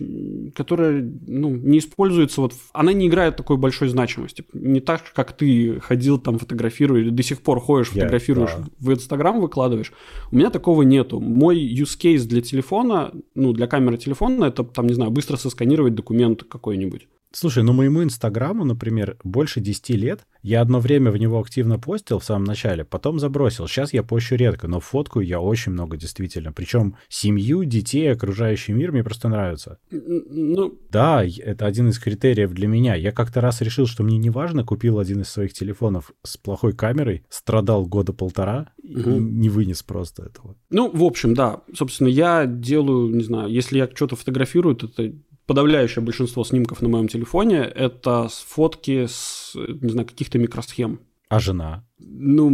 которая, 0.54 1.02
ну, 1.26 1.50
не 1.50 1.78
используется 1.78 2.40
вот... 2.40 2.52
в- 2.54 2.70
Она 2.72 2.92
не 2.92 3.08
играет 3.08 3.36
такой 3.36 3.56
большой 3.56 3.88
значимости. 3.88 4.44
Не 4.52 4.80
так, 4.80 5.02
как 5.14 5.32
ты 5.36 5.80
ходил 5.80 6.18
там 6.18 6.38
фотографируешь, 6.38 7.04
или 7.04 7.10
до 7.10 7.22
сих 7.22 7.42
пор 7.42 7.60
ходишь, 7.60 7.88
фотографируешь, 7.88 8.52
да. 8.56 8.64
в 8.78 8.92
Инстаграм 8.92 9.40
выкладываешь. 9.40 9.92
У 10.32 10.36
меня 10.36 10.50
такого 10.50 10.82
нету. 10.82 11.20
Мой 11.20 11.58
use 11.58 11.98
case 11.98 12.26
для 12.26 12.40
телефона, 12.40 13.12
ну, 13.34 13.52
для 13.52 13.66
камеры 13.66 13.98
телефона, 13.98 14.46
это, 14.46 14.64
там, 14.64 14.86
не 14.86 14.94
знаю, 14.94 15.10
быстро 15.10 15.36
сосканировать 15.36 15.94
документ 15.94 16.42
какой-нибудь. 16.44 17.06
Слушай, 17.30 17.62
ну 17.62 17.72
моему 17.74 18.02
Инстаграму, 18.02 18.64
например, 18.64 19.16
больше 19.22 19.60
10 19.60 19.90
лет. 19.90 20.26
Я 20.42 20.62
одно 20.62 20.80
время 20.80 21.10
в 21.10 21.16
него 21.18 21.38
активно 21.40 21.78
постил 21.78 22.18
в 22.20 22.24
самом 22.24 22.44
начале, 22.44 22.84
потом 22.84 23.18
забросил. 23.18 23.66
Сейчас 23.68 23.92
я 23.92 24.02
пощу 24.02 24.34
редко, 24.36 24.66
но 24.66 24.80
фоткаю 24.80 25.26
я 25.26 25.40
очень 25.40 25.72
много 25.72 25.96
действительно. 25.96 26.52
Причем 26.52 26.96
семью, 27.08 27.64
детей, 27.64 28.10
окружающий 28.10 28.72
мир 28.72 28.92
мне 28.92 29.04
просто 29.04 29.28
нравится. 29.28 29.78
Ну, 29.90 30.78
Да, 30.90 31.22
и 31.22 31.32
это 31.40 31.66
один 31.66 31.88
из 31.90 31.98
критериев 31.98 32.52
для 32.52 32.66
меня. 32.66 32.94
Я 32.94 33.12
как-то 33.12 33.40
раз 33.42 33.60
решил, 33.60 33.86
что 33.86 34.02
мне 34.04 34.16
не 34.16 34.30
важно, 34.30 34.64
купил 34.64 34.98
один 34.98 35.20
из 35.20 35.28
своих 35.28 35.52
телефонов 35.52 36.12
с 36.22 36.36
плохой 36.38 36.72
камерой, 36.72 37.24
страдал 37.28 37.84
года 37.86 38.12
полтора 38.12 38.70
и 38.82 38.96
Мгм. 38.96 39.38
не 39.40 39.50
вынес 39.50 39.82
просто 39.82 40.22
этого. 40.24 40.56
Ну, 40.70 40.90
в 40.90 41.02
общем, 41.04 41.34
да. 41.34 41.62
Собственно, 41.74 42.08
я 42.08 42.46
делаю, 42.46 43.14
не 43.14 43.22
знаю, 43.22 43.50
если 43.50 43.78
я 43.78 43.88
что-то 43.92 44.16
фотографирую, 44.16 44.76
то 44.76 44.86
это 44.86 45.14
подавляющее 45.48 46.04
большинство 46.04 46.44
снимков 46.44 46.82
на 46.82 46.88
моем 46.90 47.08
телефоне 47.08 47.62
это 47.62 48.28
фотки 48.28 49.06
с, 49.06 49.54
не 49.56 49.90
знаю, 49.90 50.06
каких-то 50.06 50.38
микросхем. 50.38 51.00
А 51.30 51.40
жена? 51.40 51.84
Ну, 51.98 52.50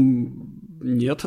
нет. 0.80 1.26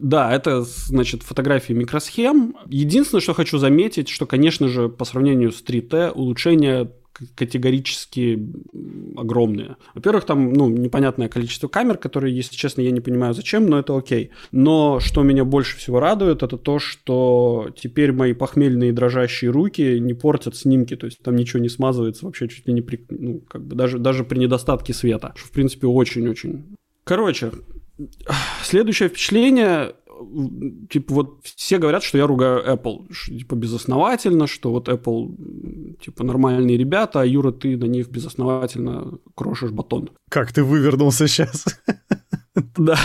Да, 0.00 0.32
это, 0.32 0.62
значит, 0.62 1.22
фотографии 1.22 1.72
микросхем. 1.72 2.56
Единственное, 2.66 3.20
что 3.20 3.34
хочу 3.34 3.58
заметить, 3.58 4.08
что, 4.08 4.26
конечно 4.26 4.68
же, 4.68 4.88
по 4.88 5.04
сравнению 5.04 5.50
с 5.50 5.64
3T, 5.64 6.10
улучшение 6.10 6.92
категорически 7.34 8.48
огромные. 9.16 9.76
Во-первых, 9.94 10.24
там, 10.24 10.52
ну, 10.52 10.68
непонятное 10.68 11.28
количество 11.28 11.68
камер, 11.68 11.98
которые, 11.98 12.36
если 12.36 12.54
честно, 12.54 12.82
я 12.82 12.90
не 12.90 13.00
понимаю 13.00 13.34
зачем, 13.34 13.66
но 13.66 13.78
это 13.78 13.96
окей. 13.96 14.30
Но 14.52 15.00
что 15.00 15.22
меня 15.22 15.44
больше 15.44 15.76
всего 15.76 16.00
радует, 16.00 16.42
это 16.42 16.56
то, 16.56 16.78
что 16.78 17.70
теперь 17.76 18.12
мои 18.12 18.32
похмельные 18.32 18.92
дрожащие 18.92 19.50
руки 19.50 19.98
не 20.00 20.14
портят 20.14 20.56
снимки, 20.56 20.96
то 20.96 21.06
есть 21.06 21.18
там 21.22 21.36
ничего 21.36 21.60
не 21.60 21.68
смазывается 21.68 22.26
вообще 22.26 22.48
чуть 22.48 22.66
ли 22.66 22.72
не 22.72 22.82
при, 22.82 23.04
ну, 23.08 23.40
как 23.48 23.64
бы 23.64 23.74
даже, 23.74 23.98
даже 23.98 24.24
при 24.24 24.38
недостатке 24.38 24.92
света, 24.92 25.32
что, 25.36 25.48
в 25.48 25.50
принципе, 25.50 25.86
очень-очень 25.86 26.64
Короче, 27.08 27.52
следующее 28.62 29.08
впечатление 29.08 29.94
типа 30.90 31.14
вот 31.14 31.40
все 31.44 31.78
говорят, 31.78 32.02
что 32.02 32.18
я 32.18 32.26
ругаю 32.26 32.64
Apple, 32.64 33.06
что, 33.10 33.36
типа 33.36 33.54
безосновательно, 33.54 34.46
что 34.46 34.70
вот 34.70 34.88
Apple 34.88 35.96
типа 35.98 36.24
нормальные 36.24 36.76
ребята, 36.76 37.20
а 37.20 37.26
Юра, 37.26 37.52
ты 37.52 37.76
на 37.76 37.84
них 37.84 38.08
безосновательно 38.08 39.18
крошишь 39.34 39.70
батон. 39.70 40.10
Как 40.30 40.52
ты 40.52 40.62
вывернулся 40.64 41.28
сейчас? 41.28 41.66
Да. 42.76 42.96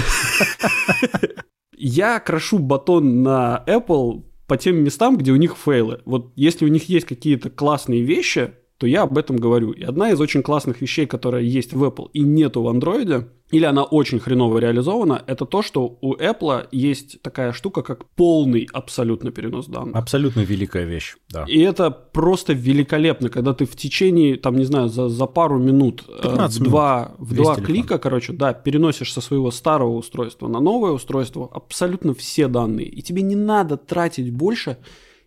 Я 1.76 2.20
крошу 2.20 2.60
батон 2.60 3.24
на 3.24 3.64
Apple 3.68 4.24
по 4.48 4.58
тем 4.58 4.84
местам, 4.84 5.18
где 5.18 5.32
у 5.32 5.36
них 5.36 5.58
фейлы. 5.58 6.02
Вот 6.06 6.32
если 6.36 6.66
у 6.66 6.70
них 6.70 6.90
есть 6.90 7.06
какие-то 7.06 7.50
классные 7.50 8.02
вещи, 8.02 8.54
то 8.78 8.88
я 8.88 9.04
об 9.04 9.18
этом 9.18 9.38
говорю. 9.38 9.72
И 9.72 9.84
одна 9.84 10.12
из 10.12 10.20
очень 10.20 10.44
классных 10.44 10.82
вещей, 10.82 11.06
которая 11.06 11.42
есть 11.42 11.74
в 11.74 11.84
Apple 11.84 12.10
и 12.14 12.22
нету 12.22 12.62
в 12.64 12.68
Android, 12.68 13.28
или 13.54 13.66
она 13.66 13.84
очень 13.84 14.20
хреново 14.20 14.58
реализована, 14.58 15.22
это 15.28 15.46
то, 15.46 15.62
что 15.62 16.00
у 16.02 16.16
Apple 16.16 16.68
есть 16.72 17.22
такая 17.22 17.52
штука, 17.54 17.84
как 17.84 18.06
полный 18.16 18.68
абсолютно 18.74 19.32
перенос 19.32 19.68
данных. 19.68 19.96
Абсолютно 19.96 20.40
великая 20.40 20.86
вещь, 20.86 21.18
да. 21.30 21.46
И 21.48 21.60
это 21.60 21.92
просто 21.92 22.54
великолепно, 22.54 23.30
когда 23.30 23.54
ты 23.54 23.66
в 23.66 23.76
течение, 23.76 24.38
там, 24.38 24.56
не 24.56 24.66
знаю, 24.66 24.90
за, 24.90 25.08
за 25.08 25.28
пару 25.28 25.60
минут, 25.60 26.04
э, 26.08 26.48
в 26.48 26.60
два, 26.64 27.12
в 27.20 27.36
два 27.36 27.56
клика, 27.56 28.00
короче, 28.00 28.34
да, 28.34 28.54
переносишь 28.54 29.14
со 29.14 29.22
своего 29.22 29.52
старого 29.52 29.98
устройства 29.98 30.48
на 30.48 30.60
новое 30.60 30.92
устройство 30.92 31.48
абсолютно 31.54 32.16
все 32.16 32.48
данные. 32.48 32.88
И 32.88 33.04
тебе 33.04 33.22
не 33.22 33.36
надо 33.36 33.78
тратить 33.78 34.34
больше 34.34 34.78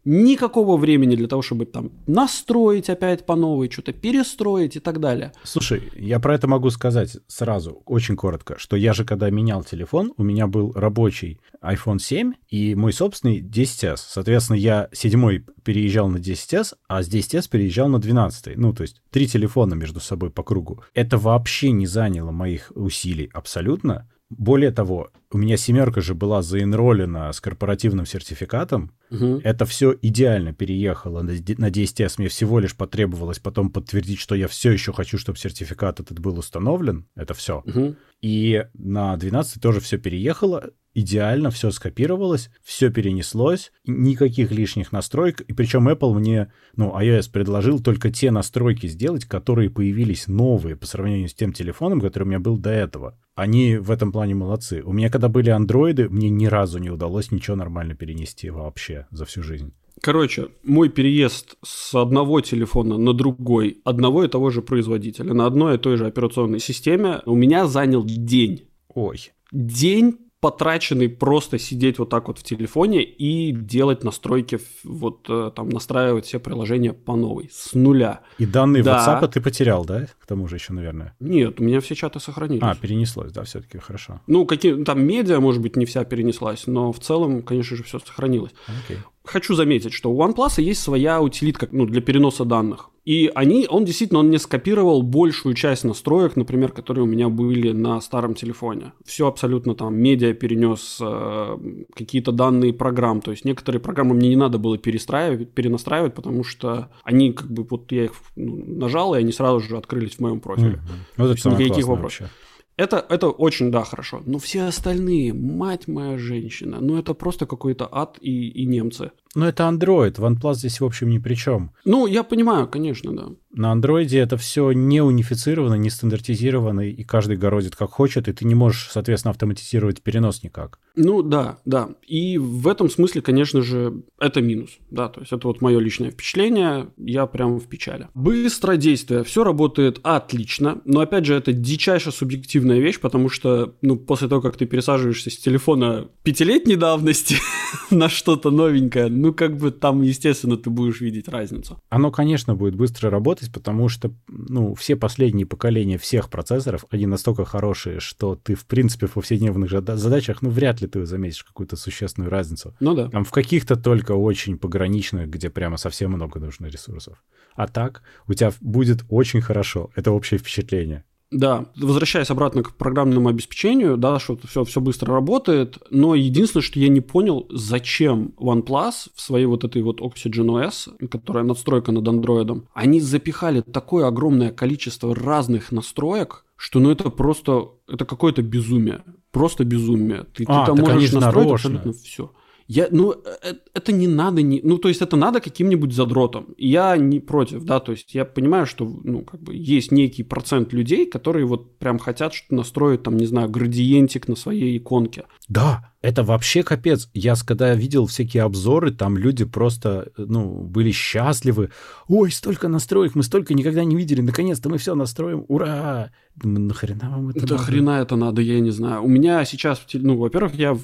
никакого 0.07 0.77
времени 0.77 1.17
для 1.17 1.27
того, 1.27 1.43
чтобы 1.43 1.67
там 1.67 1.91
настроить 2.07 2.89
опять 2.89 3.27
по 3.27 3.35
новой, 3.35 3.69
что-то 3.71 3.93
перестроить 3.93 4.77
и 4.77 4.81
так 4.81 5.01
далее. 5.01 5.33
Слушай, 5.43 5.91
я 5.97 6.21
про 6.21 6.35
это 6.35 6.47
могу 6.47 6.71
сказать 6.71 7.19
сразу, 7.27 7.83
очень 7.85 8.17
коротко, 8.17 8.57
что 8.59 8.77
я 8.77 8.95
же 8.95 9.05
когда 9.05 9.29
менял 9.31 9.65
телефон, 9.65 10.13
у 10.17 10.23
меня 10.23 10.47
был 10.47 10.73
рабочий 10.73 11.41
iPhone 11.61 11.99
7 11.99 12.33
и 12.49 12.75
мой 12.77 12.93
собственный 12.93 13.43
10s. 13.43 13.97
Соответственно, 13.97 14.57
я 14.57 14.89
седьмой 14.93 15.45
переезжал 15.65 16.09
на 16.09 16.19
10s, 16.19 16.75
а 16.89 17.03
с 17.03 17.09
10s 17.09 17.51
переезжал 17.51 17.89
на 17.89 17.99
12. 17.99 18.57
Ну, 18.57 18.73
то 18.73 18.83
есть 18.83 19.03
три 19.11 19.27
телефона 19.27 19.75
между 19.75 19.99
собой 19.99 20.31
по 20.31 20.45
кругу. 20.45 20.83
Это 20.95 21.19
вообще 21.19 21.73
не 21.73 21.87
заняло 21.87 22.31
моих 22.31 22.71
усилий 22.77 23.29
абсолютно. 23.35 24.09
Более 24.29 24.71
того, 24.71 25.11
у 25.37 25.39
меня 25.39 25.59
семерка 25.59 26.01
же 26.01 26.15
была 26.15 26.41
заинролена 26.41 27.31
с 27.31 27.43
корпоративным 27.43 28.07
сертификатом. 28.07 28.93
Угу. 29.11 29.43
Это 29.45 29.67
все 29.67 29.95
идеально 30.01 30.55
переехало 30.55 31.21
на 31.21 31.31
10S. 31.31 32.15
Мне 32.17 32.29
всего 32.29 32.59
лишь 32.59 32.75
потребовалось 32.75 33.39
потом 33.39 33.69
подтвердить, 33.69 34.19
что 34.19 34.35
я 34.35 34.49
все 34.49 34.71
еще 34.71 34.95
хочу, 34.95 35.19
чтобы 35.19 35.37
сертификат 35.37 36.01
этот 36.01 36.21
был 36.21 36.39
установлен. 36.39 37.07
Это 37.15 37.35
все. 37.35 37.63
Угу. 37.67 37.97
И 38.23 38.65
на 38.73 39.15
12 39.15 39.61
тоже 39.61 39.81
все 39.81 39.99
переехало 39.99 40.71
идеально 40.97 41.51
все 41.51 41.71
скопировалось, 41.71 42.49
все 42.65 42.91
перенеслось, 42.91 43.71
никаких 43.87 44.51
лишних 44.51 44.93
настроек. 44.93 45.43
И 45.43 45.53
причем 45.53 45.91
Apple 45.91 46.15
мне, 46.15 46.51
ну, 46.75 46.99
iOS 46.99 47.31
предложил 47.31 47.81
только 47.81 48.11
те 48.11 48.31
настройки 48.31 48.87
сделать, 48.87 49.27
которые 49.27 49.69
появились 49.69 50.27
новые 50.27 50.75
по 50.75 50.87
сравнению 50.87 51.29
с 51.29 51.35
тем 51.35 51.53
телефоном, 51.53 52.01
который 52.01 52.23
у 52.25 52.29
меня 52.29 52.41
был 52.41 52.57
до 52.57 52.71
этого. 52.71 53.19
Они 53.35 53.77
в 53.77 53.91
этом 53.91 54.11
плане 54.11 54.35
молодцы. 54.35 54.83
У 54.83 54.95
меня 54.95 55.11
когда 55.11 55.26
были 55.29 55.51
андроиды, 55.51 56.09
мне 56.09 56.31
ни 56.31 56.47
разу 56.47 56.79
не 56.79 56.91
удалось 56.91 57.31
ничего 57.31 57.57
нормально 57.57 57.95
перенести 57.95 58.51
вообще 58.51 59.07
за 59.11 59.25
всю 59.25 59.43
жизнь. 59.43 59.73
Короче, 60.03 60.49
мой 60.63 60.89
переезд 60.89 61.57
с 61.65 61.95
одного 61.95 62.41
телефона 62.41 62.99
на 62.99 63.15
другой, 63.15 63.81
одного 63.85 64.25
и 64.25 64.29
того 64.29 64.51
же 64.51 64.61
производителя, 64.61 65.33
на 65.33 65.47
одной 65.47 65.77
и 65.77 65.79
той 65.79 65.97
же 65.97 66.07
операционной 66.07 66.61
системе, 66.61 67.23
у 67.25 67.35
меня 67.35 67.67
занял 67.67 68.05
день. 68.05 68.69
Ой. 68.95 69.33
День 69.53 70.19
потраченный 70.41 71.09
просто 71.09 71.59
сидеть 71.59 71.99
вот 71.99 72.11
так 72.11 72.29
вот 72.29 72.39
в 72.39 72.43
телефоне 72.43 73.03
и 73.03 73.53
делать 73.53 74.05
настройки, 74.05 74.61
вот 74.85 75.27
э, 75.29 75.51
там 75.55 75.69
настраивать 75.71 76.27
все 76.27 76.39
приложения 76.39 76.93
по 76.93 77.17
новой, 77.17 77.51
с 77.53 77.75
нуля. 77.75 78.21
И 78.39 78.47
данные 78.47 78.83
да. 78.83 79.21
WhatsApp 79.21 79.29
ты 79.29 79.41
потерял, 79.41 79.85
да? 79.85 80.07
К 80.19 80.27
тому 80.27 80.47
же 80.47 80.57
еще, 80.57 80.73
наверное. 80.73 81.17
Нет, 81.21 81.61
у 81.61 81.65
меня 81.65 81.81
все 81.81 81.95
чаты 81.95 82.21
сохранились. 82.21 82.63
А, 82.63 82.75
перенеслось, 82.75 83.33
да, 83.33 83.45
все-таки 83.45 83.79
хорошо. 83.79 84.21
Ну, 84.27 84.45
какие 84.45 84.85
там 84.85 85.05
медиа, 85.05 85.41
может 85.41 85.63
быть, 85.63 85.77
не 85.77 85.87
вся 85.87 86.05
перенеслась, 86.05 86.67
но 86.67 86.93
в 86.93 87.01
целом, 87.01 87.43
конечно 87.43 87.77
же, 87.77 87.83
все 87.83 87.99
сохранилось. 87.99 88.53
Окей. 88.85 88.99
Хочу 89.25 89.55
заметить, 89.55 89.93
что 89.93 90.13
у 90.13 90.23
OnePlus 90.23 90.61
есть 90.61 90.83
своя 90.83 91.21
утилитка 91.21 91.69
ну, 91.73 91.87
для 91.87 92.01
переноса 92.01 92.45
данных. 92.45 92.91
И 93.07 93.31
они, 93.37 93.69
он 93.71 93.85
действительно, 93.85 94.19
он 94.19 94.31
не 94.31 94.39
скопировал 94.39 95.01
большую 95.01 95.55
часть 95.55 95.85
настроек, 95.85 96.35
например, 96.35 96.73
которые 96.73 97.05
у 97.05 97.07
меня 97.07 97.29
были 97.29 97.71
на 97.71 98.01
старом 98.01 98.35
телефоне. 98.35 98.93
Все 99.05 99.29
абсолютно 99.29 99.77
там, 99.77 99.97
медиа 99.97 100.35
перенес, 100.35 100.99
э, 101.01 101.57
какие-то 101.95 102.33
данные 102.33 102.73
программ. 102.73 103.21
То 103.21 103.31
есть 103.31 103.45
некоторые 103.45 103.81
программы 103.81 104.17
мне 104.17 104.31
не 104.31 104.37
надо 104.37 104.59
было 104.59 104.77
перестраивать, 104.77 105.53
перенастраивать, 105.53 106.15
потому 106.15 106.43
что 106.43 106.89
они 107.05 107.33
как 107.33 107.49
бы, 107.49 107.65
вот 107.71 107.93
я 107.93 108.07
их 108.07 108.13
ну, 108.35 108.57
нажал, 108.67 109.15
и 109.15 109.19
они 109.19 109.31
сразу 109.31 109.61
же 109.61 109.77
открылись 109.77 110.17
в 110.17 110.21
моем 110.21 110.41
профиле. 110.41 110.75
Mm-hmm. 110.75 111.15
Вот 111.17 111.39
это 111.39 111.51
никаких 111.51 111.87
вопросов. 111.87 112.23
Вообще. 112.23 112.35
Это, 112.77 113.07
это 113.09 113.29
очень, 113.29 113.71
да, 113.71 113.85
хорошо. 113.85 114.21
Но 114.27 114.39
все 114.39 114.65
остальные, 114.65 115.33
мать 115.33 115.89
моя 115.89 116.19
женщина, 116.19 116.79
ну 116.81 116.99
это 116.99 117.15
просто 117.15 117.47
какой-то 117.47 117.89
ад 117.91 118.19
и, 118.21 118.49
и 118.49 118.67
немцы. 118.67 119.13
Ну 119.37 119.45
это 119.45 119.65
Android, 119.65 120.15
OnePlus 120.15 120.55
здесь, 120.55 120.81
в 120.81 120.85
общем, 120.87 121.11
ни 121.11 121.19
при 121.19 121.35
чем. 121.35 121.71
Ну, 121.85 122.07
я 122.07 122.23
понимаю, 122.23 122.67
конечно, 122.67 123.15
да. 123.15 123.27
На 123.57 123.73
андроиде 123.73 124.19
это 124.19 124.37
все 124.37 124.73
не 124.73 125.01
унифицировано, 125.01 125.75
не 125.77 125.89
стандартизировано, 125.89 126.83
и 126.83 127.03
каждый 127.05 127.39
городит 127.39 127.75
как 127.75 127.91
хочет, 127.91 128.29
и 128.29 128.33
ты 128.35 128.45
не 128.45 128.55
можешь, 128.55 128.91
соответственно, 128.91 129.31
автоматизировать 129.31 130.03
перенос 130.03 130.43
никак. 130.43 130.79
Ну 130.95 131.23
да, 131.23 131.57
да. 131.65 131.89
И 132.07 132.37
в 132.37 132.69
этом 132.69 132.91
смысле, 132.91 133.23
конечно 133.23 133.63
же, 133.63 134.03
это 134.21 134.43
минус. 134.43 134.79
Да, 134.91 135.09
то 135.09 135.21
есть 135.21 135.33
это 135.33 135.49
вот 135.49 135.63
мое 135.63 135.79
личное 135.79 136.11
впечатление, 136.11 136.89
я 136.99 137.25
прям 137.27 137.59
в 137.59 137.67
печали. 137.67 138.09
Быстродействие, 138.15 139.25
все 139.25 139.43
работает 139.43 140.01
отлично, 140.03 140.83
но 140.85 141.01
опять 141.01 141.25
же 141.25 141.35
это 141.35 141.55
дичайше 141.55 142.13
субъективная 142.13 142.79
вещь, 142.79 143.01
потому 143.01 143.31
что, 143.31 143.75
ну, 143.81 143.97
после 143.97 144.29
того, 144.29 144.43
как 144.43 144.59
ты 144.59 144.67
пересаживаешься 144.67 145.31
с 145.31 145.37
телефона 145.39 146.09
пятилетней 146.25 146.77
давности 146.77 147.37
на 147.91 148.11
что-то 148.11 148.51
новенькое, 148.51 149.09
ну, 149.27 149.35
как 149.35 149.57
бы 149.57 149.73
там, 149.73 150.03
естественно, 150.03 150.57
ты 150.57 150.71
будешь 150.71 151.01
видеть 151.01 151.27
разницу. 151.29 151.83
Оно, 151.89 152.13
конечно, 152.13 152.55
будет 152.55 152.77
быстро 152.77 153.11
работать, 153.11 153.53
потому 153.53 153.89
что, 153.89 154.13
ну, 154.29 154.77
все 154.77 154.95
последние 154.95 155.47
поколения 155.47 155.99
всех 155.99 156.31
процессоров, 156.31 156.85
они 156.91 157.07
настолько 157.07 157.45
хорошие, 157.45 157.99
что 157.99 158.37
ты, 158.37 158.55
в 158.55 158.67
принципе, 158.67 159.09
в 159.09 159.15
повседневных 159.15 159.69
задачах, 159.69 160.43
ну, 160.43 160.51
вряд 160.51 160.81
ли 160.81 160.87
ты 160.87 161.05
заметишь 161.07 161.43
какую-то 161.43 161.75
существенную 161.75 162.31
разницу. 162.31 162.77
Ну 162.79 162.95
да. 162.95 163.09
Там 163.09 163.25
в 163.25 163.33
каких-то 163.33 163.75
только 163.75 164.13
очень 164.13 164.59
пограничных, 164.59 165.29
где 165.29 165.51
прямо 165.51 165.77
совсем 165.77 166.13
много 166.13 166.39
нужно 166.39 166.67
ресурсов. 166.67 167.21
А 167.57 167.67
так 167.67 168.03
у 168.29 168.35
тебя 168.35 168.53
будет 168.61 169.05
очень 169.09 169.41
хорошо. 169.41 169.91
Это 169.97 170.13
общее 170.13 170.39
впечатление. 170.39 171.03
Да, 171.33 171.67
возвращаясь 171.77 172.31
обратно 172.31 172.63
к 172.63 172.75
программному 172.75 173.29
обеспечению, 173.29 173.97
да, 173.97 174.21
что 174.21 174.39
все, 174.47 174.65
все 174.65 174.81
быстро 174.81 175.13
работает, 175.13 175.79
но 175.91 176.15
единственное, 176.15 176.63
что 176.63 176.79
я 176.79 176.89
не 176.89 177.01
понял, 177.01 177.47
зачем 177.51 178.33
OnePlus 178.39 179.09
в 179.15 179.21
своей 179.21 179.47
вот 179.47 179.65
этой 179.65 179.83
вот 179.83 180.01
Oxygen 180.01 180.47
OS, 180.47 181.09
которая 181.09 181.43
надстройка 181.43 181.91
над 181.91 182.07
Android, 182.07 182.63
они 182.73 183.01
запихали 183.01 183.61
такое 183.61 184.07
огромное 184.07 184.53
количество 184.53 185.15
разных 185.17 185.73
настроек, 185.73 186.45
что 186.55 186.79
ну 186.79 186.93
это 186.93 187.11
просто, 187.11 187.71
это 187.89 188.05
какое-то 188.05 188.43
безумие, 188.43 189.03
просто 189.33 189.65
безумие. 189.65 190.27
Ты, 190.33 190.45
а, 190.47 190.65
ты 190.65 190.73
там 190.73 190.79
можешь 190.79 191.13
настроить 191.13 191.51
абсолютно 191.51 191.93
все. 191.93 192.31
Я, 192.69 192.89
ну, 192.91 193.13
э, 193.13 193.55
это 193.75 193.93
не 193.93 194.09
надо, 194.09 194.43
не, 194.43 194.61
ну, 194.63 194.79
то 194.79 194.89
есть 194.89 195.03
это 195.03 195.17
надо 195.17 195.41
каким-нибудь 195.41 195.93
задротом. 195.93 196.55
Я 196.59 196.97
не 196.97 197.21
против, 197.21 197.65
да, 197.65 197.81
то 197.81 197.93
есть 197.93 198.15
я 198.15 198.25
понимаю, 198.25 198.67
что, 198.67 198.85
ну, 199.05 199.23
как 199.23 199.41
бы 199.41 199.55
есть 199.55 199.93
некий 199.93 200.25
процент 200.25 200.73
людей, 200.73 201.07
которые 201.07 201.47
вот 201.47 201.79
прям 201.79 201.99
хотят 201.99 202.35
что-то 202.35 202.55
настроить, 202.55 203.03
там, 203.03 203.17
не 203.17 203.27
знаю, 203.27 203.49
градиентик 203.49 204.29
на 204.29 204.37
своей 204.37 204.79
иконке. 204.79 205.25
Да, 205.49 205.93
Это 206.07 206.23
вообще 206.23 206.63
капец. 206.63 207.11
Я 207.15 207.35
когда 207.45 207.75
видел 207.75 208.07
всякие 208.07 208.45
обзоры, 208.45 208.93
там 208.93 209.17
люди 209.19 209.45
просто, 209.45 210.13
ну, 210.17 210.63
были 210.63 210.93
счастливы. 210.93 211.71
Ой, 212.07 212.31
столько 212.31 212.69
настроек, 212.69 213.17
мы 213.17 213.25
столько 213.25 213.55
никогда 213.55 213.83
не 213.83 213.97
видели. 213.97 214.21
Наконец-то 214.21 214.69
мы 214.69 214.79
все 214.79 214.95
настроим. 214.95 215.45
Ура! 215.49 216.13
Думаю, 216.37 216.61
нахрена 216.61 217.11
вам 217.11 217.31
это 217.31 217.47
Да 217.47 217.55
надо? 217.55 217.65
хрена 217.67 217.91
это 218.03 218.15
надо, 218.15 218.43
я 218.43 218.61
не 218.61 218.71
знаю. 218.71 219.03
У 219.03 219.09
меня 219.09 219.43
сейчас, 219.47 219.83
ну, 219.95 220.19
во-первых, 220.19 220.55
я 220.55 220.77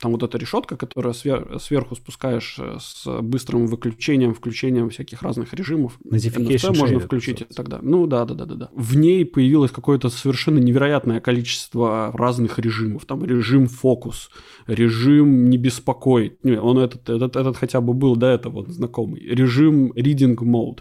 там 0.00 0.12
вот 0.12 0.22
эта 0.22 0.38
решетка, 0.38 0.76
которая 0.76 1.12
свер- 1.12 1.58
сверху 1.58 1.96
спускаешь 1.96 2.56
э, 2.60 2.76
с 2.80 3.20
быстрым 3.20 3.66
выключением, 3.66 4.34
включением 4.34 4.88
всяких 4.90 5.22
разных 5.22 5.52
режимов. 5.52 5.98
NFC 6.08 6.76
можно 6.78 7.00
включить 7.00 7.42
это 7.42 7.54
тогда. 7.54 7.80
Ну 7.82 8.06
да, 8.06 8.24
да, 8.24 8.34
да, 8.34 8.44
да, 8.44 8.54
да. 8.54 8.68
В 8.72 8.96
ней 8.96 9.24
появилось 9.26 9.72
какое-то 9.72 10.10
совершенно 10.10 10.58
невероятное 10.60 11.20
количество 11.20 12.12
разных 12.14 12.60
режимов. 12.60 13.04
Там 13.04 13.24
режим 13.24 13.66
фокус, 13.66 14.30
режим 14.66 15.50
не 15.50 15.58
беспокоить. 15.58 16.44
Не, 16.44 16.60
он 16.60 16.78
этот, 16.78 17.08
этот, 17.08 17.36
этот 17.36 17.56
хотя 17.56 17.80
бы 17.80 17.94
был 17.94 18.16
до 18.16 18.26
этого 18.26 18.64
знакомый. 18.70 19.20
Режим 19.20 19.92
reading 19.92 20.36
mode. 20.36 20.80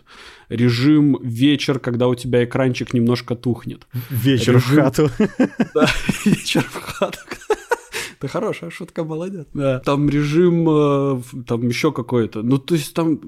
Режим 0.49 1.17
вечер, 1.21 1.79
когда 1.79 2.07
у 2.07 2.15
тебя 2.15 2.43
экранчик 2.43 2.93
немножко 2.93 3.35
тухнет. 3.35 3.87
Вечер 4.09 4.59
в 4.59 4.71
Режим- 4.71 4.83
хату. 4.83 5.09
Да, 5.73 5.87
вечер 6.25 6.63
в 6.69 6.81
хату. 6.81 7.19
Это 8.19 8.27
хорошая 8.27 8.69
шутка, 8.69 9.03
молодец. 9.03 9.47
Да. 9.53 9.79
Там 9.79 10.09
режим, 10.09 10.67
э, 10.69 11.21
там 11.45 11.67
еще 11.67 11.91
какой-то. 11.91 12.41
Ну, 12.41 12.57
то 12.57 12.75
есть 12.75 12.93
там 12.93 13.19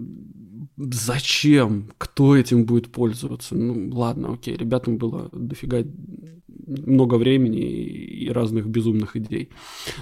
зачем? 0.78 1.92
Кто 1.98 2.36
этим 2.36 2.66
будет 2.66 2.92
пользоваться? 2.92 3.56
Ну, 3.56 3.90
ладно, 3.96 4.34
окей, 4.34 4.56
ребятам 4.58 4.98
было 4.98 5.30
дофига 5.32 5.84
много 6.86 7.16
времени 7.16 7.60
и 7.60 8.30
разных 8.30 8.68
безумных 8.68 9.16
идей. 9.16 9.50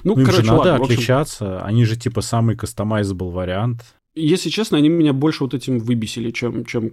Ну, 0.03 0.13
Ну, 0.15 0.21
им 0.21 0.25
короче, 0.25 0.43
же 0.43 0.47
надо 0.51 0.59
ладно, 0.59 0.77
в 0.79 0.81
общем, 0.83 0.93
отличаться. 0.95 1.62
Они 1.62 1.86
же 1.86 1.95
типа 1.95 2.21
самый 2.21 2.55
кастомайзабл 2.55 3.29
вариант. 3.31 3.81
если 4.15 4.50
честно, 4.50 4.77
они 4.79 4.89
меня 4.89 5.13
больше 5.13 5.43
вот 5.43 5.53
этим 5.53 5.79
выбесили, 5.79 6.31
чем, 6.31 6.65
чем 6.65 6.91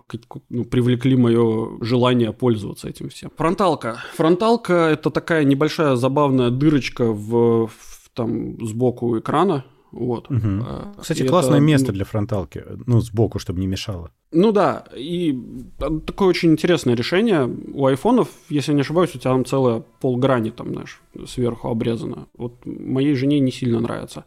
ну, 0.50 0.64
привлекли 0.64 1.16
мое 1.16 1.78
желание 1.81 2.33
пользоваться 2.33 2.88
этим 2.88 3.09
всем. 3.09 3.31
Фронталка. 3.37 3.97
Фронталка– 4.14 4.73
это 4.93 5.11
такая 5.11 5.45
небольшая 5.45 5.97
забавная 5.97 6.50
дырочка 6.50 7.04
в, 7.12 7.66
в- 7.69 8.11
там 8.14 8.64
сбоку 8.66 9.19
экрана. 9.19 9.64
Вот. 9.95 10.27
А, 10.31 10.93
Кстати, 11.01 11.23
и 11.23 11.29
классное 11.29 11.57
это, 11.57 11.65
место 11.65 11.87
ну, 11.89 11.93
для 11.95 12.05
фронталки. 12.05 12.65
Ну, 12.87 13.01
сбоку, 13.01 13.39
чтобы 13.39 13.61
не 13.61 13.67
мешало. 13.67 14.11
Ну 14.33 14.53
да, 14.53 14.85
и 14.97 15.39
такое 15.79 16.29
очень 16.29 16.53
интересное 16.53 16.97
решение. 16.97 17.49
У 17.73 17.87
айфонов, 17.87 18.29
если 18.49 18.73
не 18.73 18.81
ошибаюсь, 18.81 19.15
у 19.15 19.19
тебя 19.19 19.31
там 19.31 19.45
целая 19.45 19.83
полграни 20.01 20.51
там, 20.51 20.73
знаешь, 20.73 21.01
сверху 21.27 21.69
обрезана. 21.69 22.27
Вот 22.37 22.67
моей 22.67 23.15
жене 23.15 23.41
не 23.41 23.53
сильно 23.53 23.81
нравится. 23.81 24.25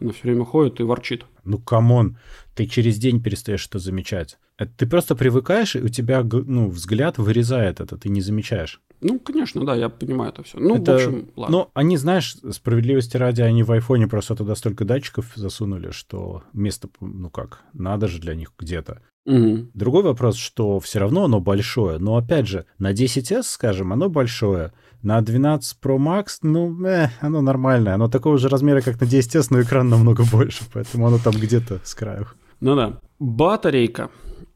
Она 0.00 0.12
все 0.12 0.22
время 0.22 0.44
ходит 0.44 0.80
и 0.80 0.84
ворчит. 0.84 1.24
Ну, 1.44 1.58
come 1.58 1.92
on, 1.92 2.18
ты 2.58 2.66
через 2.66 2.98
день 2.98 3.22
перестаешь 3.22 3.68
это 3.68 3.78
замечать. 3.78 4.36
Это 4.56 4.72
ты 4.76 4.86
просто 4.88 5.14
привыкаешь, 5.14 5.76
и 5.76 5.80
у 5.80 5.86
тебя 5.86 6.24
ну, 6.24 6.68
взгляд 6.68 7.16
вырезает 7.16 7.78
это, 7.78 7.96
ты 7.96 8.08
не 8.08 8.20
замечаешь. 8.20 8.80
Ну, 9.00 9.20
конечно, 9.20 9.64
да, 9.64 9.76
я 9.76 9.88
понимаю 9.88 10.32
это 10.32 10.42
все. 10.42 10.58
Ну, 10.58 10.74
Это- 10.74 10.92
в 10.92 10.94
общем, 10.96 11.28
ладно. 11.36 11.56
Но 11.56 11.70
они, 11.74 11.96
знаешь, 11.96 12.36
справедливости 12.50 13.16
ради, 13.16 13.42
они 13.42 13.62
в 13.62 13.70
айфоне 13.70 14.08
просто 14.08 14.34
туда 14.34 14.56
столько 14.56 14.84
датчиков 14.84 15.30
засунули, 15.36 15.92
что 15.92 16.42
место, 16.52 16.88
ну 17.00 17.30
как, 17.30 17.60
надо 17.74 18.08
же 18.08 18.18
для 18.18 18.34
них 18.34 18.52
где-то. 18.58 19.02
Мгм. 19.24 19.70
Другой 19.74 20.02
вопрос, 20.02 20.34
что 20.34 20.80
все 20.80 20.98
равно 20.98 21.26
оно 21.26 21.38
большое. 21.38 21.98
Но 21.98 22.16
опять 22.16 22.48
же, 22.48 22.64
на 22.78 22.92
10s, 22.92 23.44
скажем, 23.44 23.92
оно 23.92 24.08
большое. 24.08 24.72
На 25.02 25.20
12 25.20 25.78
Pro 25.80 25.96
Max, 25.98 26.38
ну, 26.42 26.84
э, 26.84 27.10
оно 27.20 27.40
нормальное. 27.40 27.94
Оно 27.94 28.08
такого 28.08 28.36
же 28.36 28.48
размера, 28.48 28.80
как 28.80 29.00
на 29.00 29.04
10s, 29.04 29.46
но 29.50 29.62
экран 29.62 29.88
намного 29.88 30.24
больше. 30.24 30.64
Поэтому 30.72 31.06
оно 31.06 31.18
там 31.18 31.34
где-то 31.34 31.78
с 31.84 31.94
краю. 31.94 32.26
Ну 32.60 32.76
да. 32.76 33.00
Батарейка. 33.18 34.10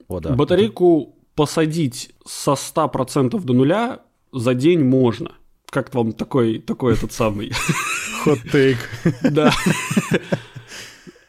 О, 0.08 0.20
да. 0.20 0.34
Батарейку 0.34 1.16
посадить 1.34 2.14
со 2.26 2.52
100% 2.52 3.40
до 3.40 3.52
нуля 3.52 4.00
за 4.32 4.54
день 4.54 4.84
можно. 4.84 5.32
Как 5.70 5.94
вам 5.94 6.12
такой, 6.12 6.58
такой 6.58 6.94
этот 6.94 7.12
самый? 7.12 7.52
Хот-тейк. 8.24 8.78
Да. 9.30 9.52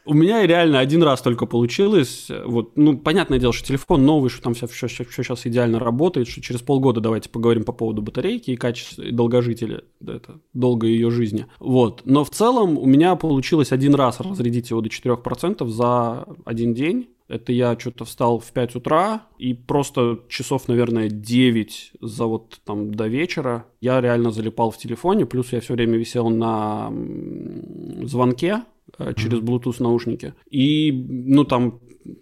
У 0.06 0.14
меня 0.14 0.46
реально 0.46 0.80
один 0.80 1.02
раз 1.02 1.22
только 1.22 1.46
получилось. 1.46 2.30
Вот, 2.46 2.76
ну, 2.76 2.98
понятное 2.98 3.40
дело, 3.40 3.54
что 3.54 3.68
телефон 3.68 4.06
новый, 4.06 4.30
что 4.30 4.42
там 4.42 4.54
все, 4.54 4.68
все, 4.68 4.88
сейчас 4.88 5.46
идеально 5.46 5.80
работает, 5.80 6.28
что 6.28 6.42
через 6.42 6.62
полгода 6.62 7.00
давайте 7.00 7.30
поговорим 7.30 7.64
по 7.64 7.72
поводу 7.72 8.02
батарейки 8.02 8.52
и 8.52 8.58
качества, 8.58 9.04
и 9.04 9.12
долгожителя, 9.12 9.84
да, 10.02 10.16
это 10.16 10.42
долгой 10.54 10.92
ее 10.92 11.10
жизни. 11.10 11.46
Вот. 11.60 12.02
Но 12.04 12.26
в 12.26 12.32
целом 12.32 12.78
у 12.78 12.86
меня 12.86 13.16
получилось 13.16 13.72
один 13.72 13.96
раз 13.96 14.20
разрядить 14.20 14.70
его 14.72 14.82
до 14.82 14.90
4% 14.90 15.66
за 15.68 16.26
один 16.44 16.74
день. 16.74 17.10
Это 17.30 17.54
я 17.54 17.80
что-то 17.80 18.04
встал 18.04 18.40
в 18.40 18.52
5 18.52 18.76
утра 18.76 19.24
и 19.38 19.54
просто 19.54 20.20
часов, 20.28 20.68
наверное, 20.68 21.10
9 21.10 21.94
за 22.02 22.26
вот 22.26 22.60
там 22.66 22.94
до 22.94 23.08
вечера 23.08 23.66
я 23.80 24.02
реально 24.02 24.32
залипал 24.32 24.72
в 24.72 24.78
телефоне, 24.78 25.26
плюс 25.26 25.54
я 25.54 25.62
все 25.62 25.74
время 25.74 25.98
висел 25.98 26.30
на 26.30 26.92
звонке 28.04 28.64
через 29.16 29.40
Bluetooth 29.40 29.82
наушники. 29.82 30.34
И, 30.50 30.92
ну, 30.92 31.44
там, 31.44 31.80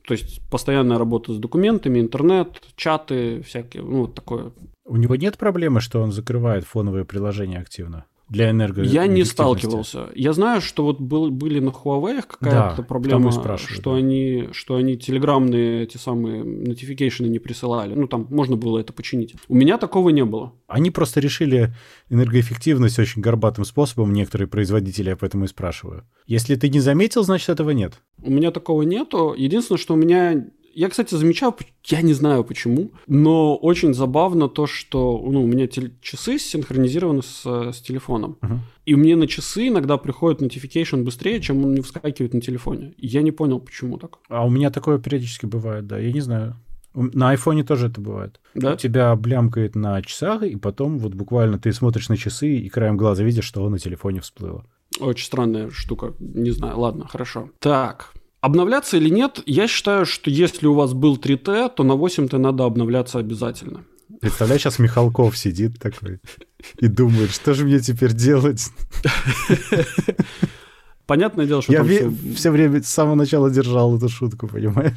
то 0.07 0.13
есть 0.13 0.41
постоянная 0.49 0.97
работа 0.97 1.33
с 1.33 1.37
документами, 1.37 1.99
интернет, 1.99 2.61
чаты, 2.75 3.41
всякие, 3.41 3.83
ну, 3.83 4.01
вот 4.01 4.15
такое. 4.15 4.51
У 4.85 4.97
него 4.97 5.15
нет 5.15 5.37
проблемы, 5.37 5.81
что 5.81 6.01
он 6.01 6.11
закрывает 6.11 6.63
фоновые 6.63 7.05
приложения 7.05 7.59
активно? 7.59 8.05
Для 8.31 8.49
энерго. 8.49 8.81
Я 8.81 9.07
не 9.07 9.25
сталкивался. 9.25 10.07
Я 10.15 10.31
знаю, 10.31 10.61
что 10.61 10.85
вот 10.85 11.01
был, 11.01 11.31
были 11.31 11.59
на 11.59 11.71
Huawei 11.71 12.21
какая-то 12.25 12.75
Да, 12.77 12.83
проблема, 12.83 13.29
что 13.29 13.91
да. 13.91 13.95
они, 13.97 14.47
что 14.53 14.75
они 14.75 14.97
телеграммные 14.97 15.83
эти 15.83 15.97
самые 15.97 16.41
notification 16.43 17.27
не 17.27 17.39
присылали. 17.39 17.93
Ну, 17.93 18.07
там 18.07 18.27
можно 18.29 18.55
было 18.55 18.79
это 18.79 18.93
починить. 18.93 19.35
У 19.49 19.55
меня 19.55 19.77
такого 19.77 20.11
не 20.11 20.23
было. 20.23 20.53
Они 20.67 20.91
просто 20.91 21.19
решили 21.19 21.73
энергоэффективность 22.09 22.97
очень 22.99 23.21
горбатым 23.21 23.65
способом, 23.65 24.13
некоторые 24.13 24.47
производители, 24.47 25.09
я 25.09 25.17
поэтому 25.17 25.43
и 25.43 25.47
спрашиваю. 25.49 26.05
Если 26.25 26.55
ты 26.55 26.69
не 26.69 26.79
заметил, 26.79 27.23
значит 27.23 27.49
этого 27.49 27.71
нет. 27.71 27.95
У 28.23 28.31
меня 28.31 28.51
такого 28.51 28.83
нету. 28.83 29.35
Единственное, 29.37 29.77
что 29.77 29.95
у 29.95 29.97
меня... 29.97 30.45
Я, 30.73 30.89
кстати, 30.89 31.15
замечал, 31.15 31.57
я 31.85 32.01
не 32.01 32.13
знаю 32.13 32.43
почему, 32.43 32.91
но 33.07 33.55
очень 33.55 33.93
забавно 33.93 34.47
то, 34.47 34.67
что 34.67 35.21
ну, 35.23 35.43
у 35.43 35.47
меня 35.47 35.67
часы 36.01 36.39
синхронизированы 36.39 37.21
с, 37.21 37.45
с 37.45 37.81
телефоном. 37.81 38.37
Мгм. 38.41 38.61
И 38.85 38.95
мне 38.95 39.15
на 39.15 39.27
часы 39.27 39.67
иногда 39.67 39.97
приходит 39.97 40.41
notification 40.41 41.03
быстрее, 41.03 41.41
чем 41.41 41.65
он 41.65 41.75
не 41.75 41.81
вскакивает 41.81 42.33
на 42.33 42.41
телефоне. 42.41 42.93
Я 42.97 43.21
не 43.21 43.31
понял, 43.31 43.59
почему 43.59 43.97
так. 43.97 44.19
А 44.29 44.45
у 44.45 44.49
меня 44.49 44.69
такое 44.69 44.97
периодически 44.97 45.45
бывает, 45.45 45.87
да, 45.87 45.99
я 45.99 46.11
не 46.11 46.21
знаю. 46.21 46.55
На 46.93 47.29
айфоне 47.29 47.63
тоже 47.63 47.87
это 47.87 48.01
бывает. 48.01 48.39
Да? 48.53 48.73
У 48.73 48.75
тебя 48.75 49.15
блямкает 49.15 49.75
на 49.75 50.01
часах, 50.01 50.43
и 50.43 50.55
потом 50.57 50.99
вот 50.99 51.13
буквально 51.13 51.57
ты 51.57 51.71
смотришь 51.71 52.09
на 52.09 52.17
часы 52.17 52.55
и 52.57 52.69
краем 52.69 52.97
глаза 52.97 53.23
видишь, 53.23 53.45
что 53.45 53.67
на 53.69 53.79
телефоне 53.79 54.19
всплыло. 54.19 54.65
Очень 54.99 55.25
странная 55.25 55.69
штука. 55.69 56.13
Не 56.19 56.51
знаю. 56.51 56.79
Ладно, 56.79 57.07
хорошо. 57.07 57.49
Так. 57.59 58.13
Обновляться 58.41 58.97
или 58.97 59.09
нет? 59.09 59.41
Я 59.45 59.67
считаю, 59.67 60.05
что 60.05 60.29
если 60.31 60.65
у 60.67 60.73
вас 60.73 60.93
был 60.93 61.17
3T, 61.17 61.73
то 61.75 61.83
на 61.83 61.93
8T 61.93 62.37
надо 62.37 62.65
обновляться 62.65 63.19
обязательно. 63.19 63.85
Представляешь, 64.19 64.61
сейчас 64.61 64.79
Михалков 64.79 65.37
сидит 65.37 65.79
такой 65.79 66.19
и 66.79 66.87
думает, 66.87 67.31
что 67.31 67.53
же 67.53 67.65
мне 67.65 67.79
теперь 67.79 68.13
делать? 68.13 68.67
Понятное 71.05 71.45
дело, 71.45 71.61
что 71.61 71.71
Я 71.71 71.79
там 71.79 71.87
все... 71.87 72.11
всё- 72.35 72.51
время 72.51 72.81
с 72.81 72.87
самого 72.89 73.15
начала 73.15 73.49
держал 73.49 73.95
эту 73.97 74.09
шутку, 74.09 74.47
понимаешь? 74.47 74.95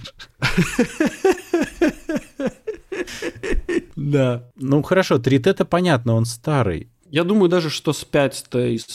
Да. 3.96 4.50
Ну 4.56 4.82
хорошо, 4.82 5.16
3T 5.16 5.50
это 5.50 5.64
понятно, 5.64 6.14
он 6.14 6.24
старый. 6.24 6.88
Я 7.10 7.24
думаю 7.24 7.48
даже, 7.48 7.70
что 7.70 7.92
с 7.92 8.04
5-то, 8.10 8.66
и 8.66 8.78
с, 8.78 8.86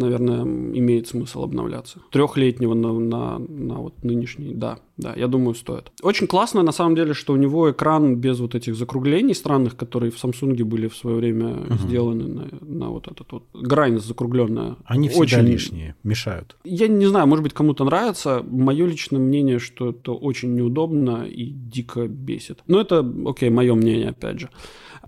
наверное, 0.00 0.42
имеет 0.42 1.08
смысл 1.08 1.42
обновляться. 1.44 2.00
Трехлетнего 2.10 2.74
на, 2.74 2.92
на, 2.92 3.38
на 3.38 3.74
вот 3.78 4.04
нынешний, 4.04 4.54
да, 4.54 4.78
да, 4.96 5.14
я 5.16 5.28
думаю, 5.28 5.54
стоит. 5.54 5.92
Очень 6.02 6.26
классно, 6.26 6.62
на 6.62 6.72
самом 6.72 6.94
деле, 6.96 7.14
что 7.14 7.32
у 7.32 7.36
него 7.36 7.70
экран 7.70 8.16
без 8.16 8.40
вот 8.40 8.54
этих 8.54 8.74
закруглений 8.74 9.34
странных, 9.34 9.76
которые 9.76 10.10
в 10.10 10.22
Samsung 10.22 10.62
были 10.64 10.88
в 10.88 10.96
свое 10.96 11.16
время 11.16 11.56
сделаны 11.82 12.26
на, 12.26 12.48
на 12.60 12.90
вот 12.90 13.08
этот 13.08 13.30
вот 13.32 13.44
грань 13.54 13.98
закругленная. 13.98 14.76
Они 14.84 15.08
всегда 15.08 15.22
Очень- 15.22 15.46
лишние, 15.46 15.94
мешают. 16.02 16.56
Я 16.64 16.88
не 16.88 17.06
знаю, 17.06 17.26
может 17.26 17.42
быть, 17.42 17.52
кому-то 17.52 17.84
нравится. 17.84 18.44
Мое 18.48 18.86
личное 18.86 19.20
мнение, 19.20 19.58
что 19.58 19.90
это 19.90 20.12
очень 20.12 20.54
неудобно 20.54 21.24
и 21.26 21.46
дико 21.46 22.08
бесит. 22.08 22.60
Но 22.66 22.80
это, 22.80 23.06
окей, 23.26 23.50
мое 23.50 23.74
мнение, 23.74 24.10
опять 24.10 24.40
же. 24.40 24.50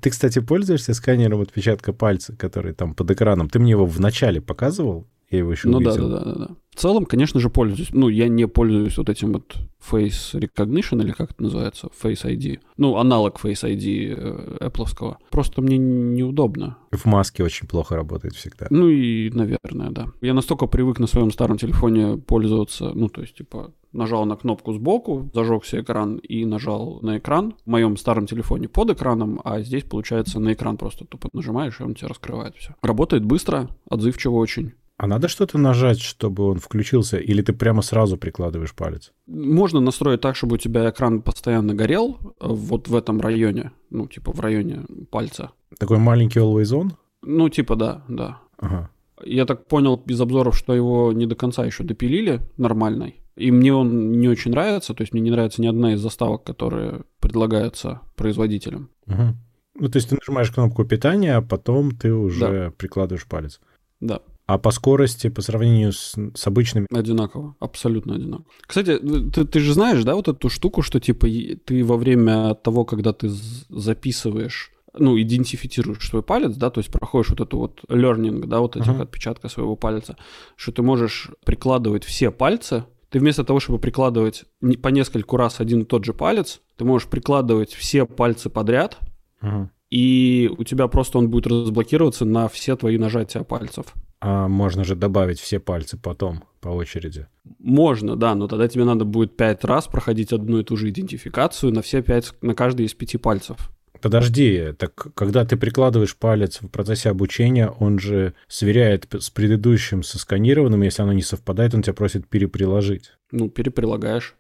Ты, 0.01 0.11
кстати, 0.11 0.39
пользуешься 0.39 0.95
сканером 0.95 1.41
отпечатка 1.43 1.93
пальца, 1.93 2.35
который 2.35 2.73
там 2.73 2.95
под 2.95 3.11
экраном? 3.11 3.51
Ты 3.51 3.59
мне 3.59 3.73
его 3.73 3.87
в 3.87 4.01
начале 4.01 4.41
показывал, 4.41 5.07
Я 5.31 5.39
его 5.39 5.53
еще 5.53 5.69
Ну 5.69 5.79
увидел. 5.79 6.09
да, 6.09 6.19
да, 6.19 6.25
да, 6.25 6.33
да, 6.33 6.47
да. 6.47 6.55
В 6.75 6.81
целом, 6.81 7.05
конечно 7.05 7.41
же, 7.41 7.51
пользуюсь. 7.51 7.91
Ну, 7.93 8.09
я 8.09 8.29
не 8.29 8.47
пользуюсь 8.47 8.97
вот 8.97 9.09
этим 9.11 9.33
вот 9.33 9.57
Face 9.91 10.35
Recognition, 10.35 11.03
или 11.03 11.13
как 11.13 11.33
это 11.33 11.43
называется, 11.43 11.89
Face 12.03 12.25
ID. 12.25 12.61
Ну, 12.77 12.97
аналог 12.97 13.39
Face 13.45 13.65
ID 13.65 14.15
э, 14.17 14.57
Apple. 14.69 15.17
Просто 15.31 15.63
мне 15.63 15.79
неудобно. 15.79 16.79
В 16.93 17.05
маске 17.07 17.45
очень 17.45 17.67
плохо 17.69 17.97
работает 17.97 18.35
всегда. 18.35 18.67
Ну 18.71 18.89
и, 18.89 19.31
наверное, 19.31 19.91
да. 19.91 20.07
Я 20.21 20.33
настолько 20.33 20.67
привык 20.67 21.01
на 21.01 21.07
своем 21.07 21.31
старом 21.33 21.59
телефоне 21.59 22.17
пользоваться, 22.17 22.93
ну, 22.95 23.09
то 23.09 23.21
есть, 23.21 23.35
типа, 23.35 23.73
нажал 23.93 24.25
на 24.25 24.37
кнопку 24.37 24.73
сбоку, 24.73 25.29
зажегся 25.35 25.81
экран 25.81 26.17
и 26.17 26.45
нажал 26.45 27.01
на 27.03 27.19
экран. 27.19 27.55
В 27.65 27.71
моем 27.71 27.97
старом 27.97 28.27
телефоне 28.27 28.69
под 28.69 28.91
экраном, 28.91 29.41
а 29.45 29.61
здесь, 29.61 29.85
получается, 29.85 30.39
на 30.41 30.53
экран 30.55 30.77
просто 30.77 31.05
тупо 31.05 31.29
нажимаешь, 31.33 31.81
и 31.81 31.83
он 31.83 31.95
тебе 31.95 32.09
раскрывает 32.09 32.57
все. 32.57 32.75
Работает 32.83 33.25
быстро, 33.25 33.69
отзывчиво 33.89 34.37
очень. 34.37 34.73
А 35.01 35.07
надо 35.07 35.29
что-то 35.29 35.57
нажать, 35.57 35.99
чтобы 36.03 36.45
он 36.45 36.59
включился, 36.59 37.17
или 37.17 37.41
ты 37.41 37.55
прямо 37.55 37.81
сразу 37.81 38.19
прикладываешь 38.19 38.75
палец? 38.75 39.13
Можно 39.27 39.81
настроить 39.81 40.21
так, 40.21 40.37
чтобы 40.37 40.57
у 40.57 40.59
тебя 40.59 40.91
экран 40.91 41.23
постоянно 41.23 41.73
горел 41.73 42.19
э, 42.21 42.47
вот 42.47 42.89
в 42.89 42.95
этом 42.95 43.19
районе, 43.19 43.73
ну, 43.89 44.07
типа 44.07 44.31
в 44.31 44.41
районе 44.41 44.83
пальца. 45.11 45.53
Такой 45.79 45.97
маленький 45.97 46.39
always 46.39 46.75
on? 46.75 46.91
Ну, 47.23 47.49
типа, 47.49 47.77
да, 47.77 48.05
да. 48.09 48.41
Ага. 48.59 48.91
Я 49.25 49.47
так 49.47 49.69
понял 49.69 50.03
из 50.05 50.21
обзоров, 50.21 50.55
что 50.55 50.75
его 50.75 51.15
не 51.15 51.25
до 51.25 51.35
конца 51.35 51.65
еще 51.65 51.83
допилили 51.83 52.43
нормальной. 52.59 53.23
И 53.37 53.51
мне 53.51 53.73
он 53.73 54.13
не 54.13 54.29
очень 54.29 54.51
нравится, 54.51 54.93
то 54.93 55.01
есть 55.01 55.15
мне 55.15 55.23
не 55.23 55.31
нравится 55.31 55.63
ни 55.63 55.67
одна 55.67 55.95
из 55.95 56.01
заставок, 56.01 56.45
которые 56.45 57.05
предлагаются 57.21 58.03
производителем. 58.17 58.91
Угу. 59.07 59.35
Ну, 59.77 59.89
то 59.89 59.97
есть 59.97 60.11
ты 60.11 60.17
нажимаешь 60.17 60.51
кнопку 60.51 60.85
питания, 60.85 61.37
а 61.37 61.41
потом 61.41 61.91
ты 61.93 62.13
уже 62.13 62.75
прикладываешь 62.77 63.27
палец. 63.27 63.61
Да, 64.01 64.21
А 64.51 64.59
по 64.59 64.73
скорости, 64.73 65.29
по 65.29 65.43
сравнению 65.43 65.93
с, 65.93 66.17
с 66.35 66.47
обычными... 66.49 66.89
одинаково, 66.93 67.55
абсолютно 67.61 68.17
одинаково. 68.17 68.47
Кстати, 68.67 68.99
ты, 68.99 69.45
ты 69.45 69.61
же 69.61 69.75
знаешь, 69.75 70.03
да, 70.03 70.17
вот 70.17 70.27
эту 70.27 70.49
штуку, 70.49 70.83
что 70.83 70.99
типа 70.99 71.29
ты 71.65 71.85
во 71.85 71.97
время 71.97 72.55
того, 72.57 72.85
когда 72.85 73.13
ты 73.13 73.31
записываешь 73.69 74.73
ну, 74.99 75.17
идентифицируешь 75.21 76.05
свой 76.09 76.25
палец, 76.25 76.57
да, 76.57 76.71
то 76.71 76.81
есть 76.81 76.91
проходишь 76.91 77.31
вот 77.31 77.41
эту 77.41 77.59
вот 77.59 77.81
learning, 77.89 78.47
да, 78.47 78.59
вот 78.59 78.75
этих 78.75 78.89
Ага. 78.89 79.03
отпечатка 79.05 79.49
своего 79.49 79.77
пальца, 79.77 80.17
что 80.57 80.73
ты 80.73 80.83
можешь 80.83 81.31
прикладывать 81.45 82.03
все 82.03 82.33
пальцы, 82.33 82.87
ты 83.09 83.21
вместо 83.21 83.45
того, 83.45 83.61
чтобы 83.61 83.79
прикладывать 83.79 84.47
не- 84.61 84.77
по 84.77 84.89
нескольку 84.89 85.37
раз 85.37 85.61
один 85.61 85.83
и 85.83 85.85
тот 85.85 86.05
же 86.05 86.13
палец, 86.13 86.61
ты 86.77 86.85
можешь 86.85 87.07
прикладывать 87.07 87.73
все 87.73 88.05
пальцы 88.05 88.51
подряд, 88.51 88.99
Ага. 89.41 89.71
И 89.91 90.51
у 90.57 90.65
тебя 90.65 90.89
просто 90.89 91.19
он 91.19 91.29
будет 91.29 91.47
разблокироваться 91.47 92.25
на 92.25 92.49
все 92.49 92.77
твои 92.77 92.97
нажатия 92.97 93.43
пальцев. 93.43 93.87
А 94.21 94.49
можно 94.49 94.85
же 94.85 94.97
добавить 94.97 95.41
все 95.41 95.59
пальцы 95.59 95.97
потом 95.97 96.45
по 96.61 96.69
очереди. 96.69 97.27
Можно, 97.59 98.17
да, 98.17 98.35
но 98.35 98.49
тогда 98.49 98.69
тебе 98.69 98.85
надо 98.85 99.05
будет 99.05 99.37
пять 99.37 99.65
раз 99.65 99.87
проходить 99.87 100.33
одну 100.33 100.59
и 100.59 100.65
ту 100.65 100.77
же 100.77 100.91
идентификацию 100.91 101.73
на 101.73 101.83
все 101.83 102.03
пять, 102.03 102.33
на 102.43 102.55
каждый 102.55 102.87
из 102.87 102.95
пяти 102.95 103.17
пальцев. 103.17 103.71
Подожди, 104.01 104.73
так 104.79 104.95
когда 105.15 105.45
ты 105.45 105.57
прикладываешь 105.57 106.17
палец 106.17 106.61
в 106.61 106.69
процессе 106.69 107.11
обучения, 107.11 107.69
он 107.69 107.99
же 107.99 108.35
сверяет 108.49 109.07
с 109.19 109.31
предыдущим, 109.31 110.03
со 110.03 110.19
сканированным, 110.19 110.83
если 110.83 111.03
оно 111.03 111.13
не 111.13 111.23
совпадает, 111.23 111.75
он 111.75 111.83
тебя 111.83 111.95
просит 111.95 112.27
переприложить. 112.29 113.13
Ну, 113.31 113.49
переприлагаешь. 113.51 114.37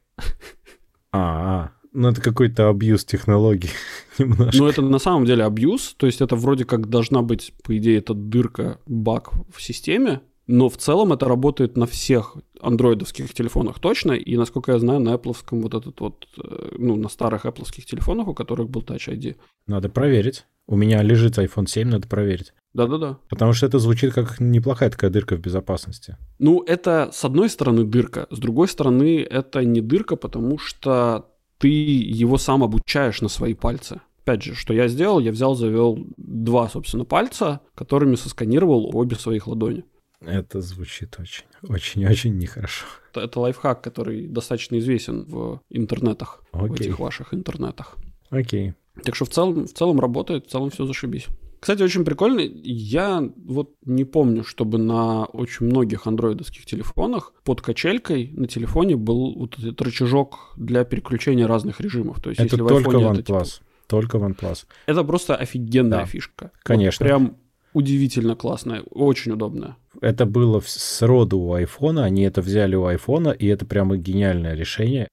А, 1.12 1.72
а, 1.72 1.72
ну 1.92 2.08
это 2.08 2.20
какой-то 2.20 2.68
абьюз 2.68 3.04
технологий 3.04 3.70
немножко. 4.18 4.58
Ну, 4.58 4.68
это 4.68 4.82
на 4.82 4.98
самом 4.98 5.24
деле 5.24 5.44
абьюз, 5.44 5.94
то 5.96 6.06
есть 6.06 6.20
это 6.20 6.36
вроде 6.36 6.64
как 6.64 6.88
должна 6.88 7.22
быть, 7.22 7.52
по 7.64 7.76
идее, 7.76 7.98
эта 7.98 8.14
дырка, 8.14 8.78
баг 8.86 9.30
в 9.54 9.62
системе, 9.62 10.20
но 10.46 10.68
в 10.68 10.76
целом 10.76 11.12
это 11.12 11.26
работает 11.26 11.76
на 11.76 11.86
всех 11.86 12.36
андроидовских 12.60 13.32
телефонах 13.32 13.78
точно, 13.78 14.12
и, 14.12 14.36
насколько 14.36 14.72
я 14.72 14.78
знаю, 14.80 14.98
на 15.00 15.14
Apple 15.14 15.36
вот 15.52 15.74
этот 15.74 16.00
вот, 16.00 16.26
э, 16.42 16.72
ну, 16.76 16.96
на 16.96 17.08
старых 17.08 17.46
Apple 17.46 17.64
телефонах, 17.84 18.26
у 18.26 18.34
которых 18.34 18.68
был 18.68 18.82
Touch 18.82 19.08
ID. 19.08 19.36
Надо 19.68 19.88
проверить. 19.88 20.46
У 20.66 20.76
меня 20.76 21.02
лежит 21.02 21.38
iPhone 21.38 21.66
7, 21.66 21.88
надо 21.88 22.08
проверить. 22.08 22.52
Да-да-да. 22.74 23.18
Потому 23.28 23.52
что 23.52 23.66
это 23.66 23.78
звучит 23.78 24.12
как 24.12 24.40
неплохая 24.40 24.90
такая 24.90 25.10
дырка 25.10 25.36
в 25.36 25.40
безопасности. 25.40 26.16
Ну, 26.38 26.62
это 26.62 27.10
с 27.12 27.24
одной 27.24 27.48
стороны 27.48 27.84
дырка, 27.84 28.26
с 28.30 28.38
другой 28.38 28.66
стороны 28.66 29.22
это 29.22 29.64
не 29.64 29.80
дырка, 29.80 30.16
потому 30.16 30.58
что 30.58 31.29
ты 31.60 31.68
его 31.68 32.38
сам 32.38 32.64
обучаешь 32.64 33.20
на 33.20 33.28
свои 33.28 33.54
пальцы. 33.54 34.00
Опять 34.22 34.42
же, 34.42 34.54
что 34.54 34.72
я 34.72 34.88
сделал, 34.88 35.20
я 35.20 35.30
взял, 35.30 35.54
завел 35.54 35.98
два, 36.16 36.68
собственно, 36.68 37.04
пальца, 37.04 37.60
которыми 37.74 38.16
сосканировал 38.16 38.90
обе 38.96 39.16
своих 39.16 39.46
ладони. 39.46 39.84
Это 40.20 40.60
звучит 40.60 41.16
очень, 41.18 41.44
очень-очень 41.62 42.36
нехорошо. 42.36 42.86
Это, 43.10 43.20
это 43.20 43.40
лайфхак, 43.40 43.82
который 43.82 44.26
достаточно 44.26 44.78
известен 44.78 45.24
в 45.24 45.60
интернетах, 45.70 46.42
в 46.52 46.64
Окей. 46.64 46.86
этих 46.86 46.98
ваших 46.98 47.34
интернетах. 47.34 47.96
Окей. 48.30 48.74
Так 49.04 49.14
что 49.14 49.24
в 49.24 49.30
целом, 49.30 49.66
в 49.66 49.72
целом 49.72 50.00
работает, 50.00 50.46
в 50.46 50.50
целом 50.50 50.70
все 50.70 50.86
зашибись. 50.86 51.26
Кстати, 51.60 51.82
очень 51.82 52.04
прикольно. 52.04 52.40
Я 52.40 53.22
вот 53.36 53.74
не 53.84 54.04
помню, 54.04 54.44
чтобы 54.44 54.78
на 54.78 55.26
очень 55.26 55.66
многих 55.66 56.06
андроидовских 56.06 56.64
телефонах 56.64 57.34
под 57.44 57.60
качелькой 57.60 58.30
на 58.32 58.46
телефоне 58.48 58.96
был 58.96 59.34
вот 59.34 59.58
этот 59.58 59.80
рычажок 59.82 60.54
для 60.56 60.84
переключения 60.84 61.46
разных 61.46 61.80
режимов. 61.80 62.20
То 62.20 62.30
есть, 62.30 62.40
Это 62.40 62.56
если 62.56 62.62
в 62.62 62.68
только 62.68 62.90
iPhone 62.90 63.10
OnePlus. 63.12 63.12
это, 63.12 63.22
типа, 63.22 63.44
Только 63.86 64.16
OnePlus. 64.18 64.66
это 64.86 65.04
просто 65.04 65.36
офигенная 65.36 65.98
Да, 66.00 66.06
фишка. 66.06 66.44
Вот 66.54 66.62
конечно. 66.62 67.04
прям 67.04 67.36
удивительно 67.74 68.34
классная, 68.36 68.82
очень 68.90 69.32
удобная. 69.32 69.76
Это 70.00 70.24
было 70.26 70.60
в- 70.60 70.68
с 70.68 71.02
роду 71.02 71.38
у 71.38 71.52
айфона, 71.52 72.04
они 72.04 72.22
это 72.22 72.40
взяли 72.42 72.74
у 72.74 72.86
айфона, 72.86 73.28
и 73.30 73.46
это 73.46 73.66
прямо 73.66 73.96
гениальное 73.96 74.54
решение. 74.54 75.08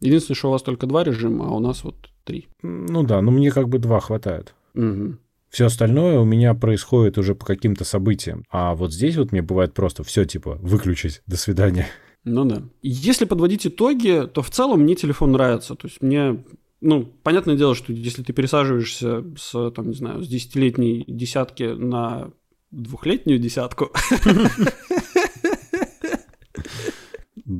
Единственное, 0.00 0.36
что 0.36 0.48
у 0.48 0.52
вас 0.52 0.62
только 0.62 0.86
два 0.86 1.04
режима, 1.04 1.46
а 1.48 1.50
у 1.50 1.60
нас 1.60 1.84
вот 1.84 1.94
три. 2.24 2.48
Ну 2.62 3.02
да, 3.04 3.20
ну 3.20 3.30
мне 3.30 3.50
как 3.50 3.68
бы 3.68 3.78
два 3.78 4.00
хватает. 4.00 4.54
Мгм. 4.74 5.18
Все 5.52 5.66
остальное 5.66 6.18
у 6.18 6.24
меня 6.24 6.54
происходит 6.54 7.18
уже 7.18 7.34
по 7.34 7.44
каким-то 7.44 7.84
событиям. 7.84 8.46
А 8.50 8.74
вот 8.74 8.90
здесь 8.90 9.18
вот 9.18 9.32
мне 9.32 9.42
бывает 9.42 9.74
просто 9.74 10.02
все 10.02 10.24
типа 10.24 10.58
выключить, 10.62 11.20
до 11.26 11.36
свидания. 11.36 11.88
Ну 12.24 12.46
да. 12.46 12.62
Если 12.80 13.26
подводить 13.26 13.66
итоги, 13.66 14.26
то 14.32 14.40
в 14.40 14.48
целом 14.48 14.80
мне 14.80 14.94
телефон 14.94 15.32
нравится. 15.32 15.74
То 15.74 15.88
есть 15.88 16.00
мне, 16.00 16.42
ну, 16.80 17.04
понятное 17.22 17.54
дело, 17.54 17.74
что 17.74 17.92
если 17.92 18.22
ты 18.22 18.32
пересаживаешься 18.32 19.24
с, 19.36 19.70
там, 19.72 19.90
не 19.90 19.94
знаю, 19.94 20.22
с 20.22 20.28
десятилетней 20.28 21.04
десятки 21.06 21.64
на 21.64 22.30
двухлетнюю 22.70 23.38
десятку, 23.38 23.92